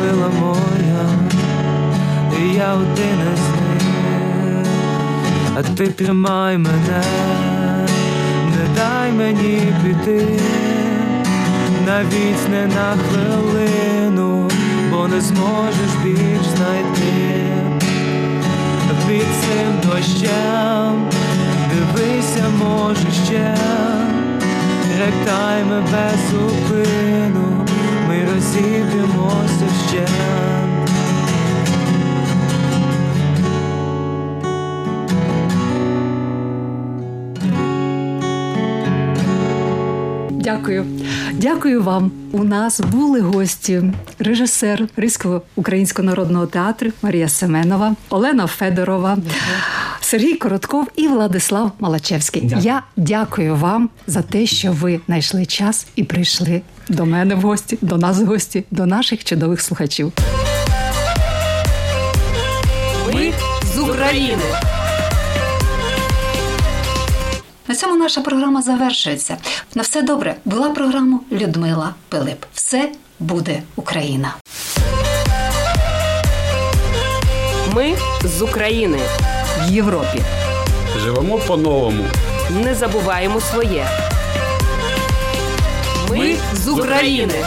мила 0.00 0.28
моя, 0.40 1.08
і 2.38 2.54
я 2.54 2.74
один 2.74 3.18
із 3.34 3.40
них, 3.40 4.66
а 5.56 5.62
ти 5.62 5.86
тримай 5.86 6.58
мене, 6.58 7.04
не 8.50 8.76
дай 8.76 9.12
мені 9.12 9.62
піти, 9.84 10.40
навіть 11.86 12.48
не 12.50 12.66
на 12.66 12.96
хвилину, 12.96 14.50
бо 14.90 15.08
не 15.08 15.20
зможеш 15.20 15.90
більш 16.04 16.46
знайти. 16.56 17.44
Під 19.08 19.26
цим 19.40 19.90
дощем, 19.90 21.08
дивися, 21.70 22.44
може 22.58 23.12
ще 23.26 23.56
ректайми 24.98 25.82
без 25.92 26.30
зупину, 26.30 27.66
ми 28.08 28.24
розіб'ємося 28.34 29.68
ще. 29.88 30.08
Дякую, 40.30 40.84
дякую 41.32 41.82
вам. 41.82 42.10
У 42.32 42.44
нас 42.44 42.80
були 42.80 43.20
гості: 43.20 43.82
режисер 44.18 44.86
Ризького 44.96 45.42
українського 45.56 46.06
народного 46.06 46.46
театру 46.46 46.90
Марія 47.02 47.28
Семенова, 47.28 47.94
Олена 48.08 48.46
Федорова. 48.46 49.16
Дякую. 49.16 49.83
Сергій 50.04 50.34
Коротков 50.34 50.88
і 50.96 51.08
Владислав 51.08 51.72
Малачевський. 51.80 52.42
Дякую. 52.42 52.64
Я 52.64 52.82
дякую 52.96 53.56
вам 53.56 53.90
за 54.06 54.22
те, 54.22 54.46
що 54.46 54.72
ви 54.72 55.00
знайшли 55.06 55.46
час 55.46 55.86
і 55.96 56.04
прийшли 56.04 56.62
до 56.88 57.04
мене 57.06 57.34
в 57.34 57.40
гості, 57.40 57.78
до 57.82 57.96
нас 57.96 58.18
в 58.18 58.26
гості, 58.26 58.64
до 58.70 58.86
наших 58.86 59.24
чудових 59.24 59.60
слухачів. 59.60 60.12
Ми 63.14 63.32
з 63.74 63.78
України. 63.78 64.42
На 67.68 67.74
цьому 67.74 67.96
наша 67.96 68.20
програма 68.20 68.62
завершується. 68.62 69.36
На 69.74 69.82
все 69.82 70.02
добре. 70.02 70.36
Була 70.44 70.70
програма 70.70 71.20
Людмила 71.32 71.94
Пилип. 72.08 72.44
Все 72.54 72.92
буде 73.20 73.62
Україна. 73.76 74.34
Ми 77.74 77.94
з 78.24 78.42
України 78.42 78.98
в 79.68 79.72
Європі. 79.72 80.22
Живемо 81.04 81.38
по-новому. 81.38 82.04
Не 82.50 82.74
забуваємо 82.74 83.40
своє. 83.40 83.86
Ми 86.10 86.36
з 86.52 86.68
України. 86.68 87.44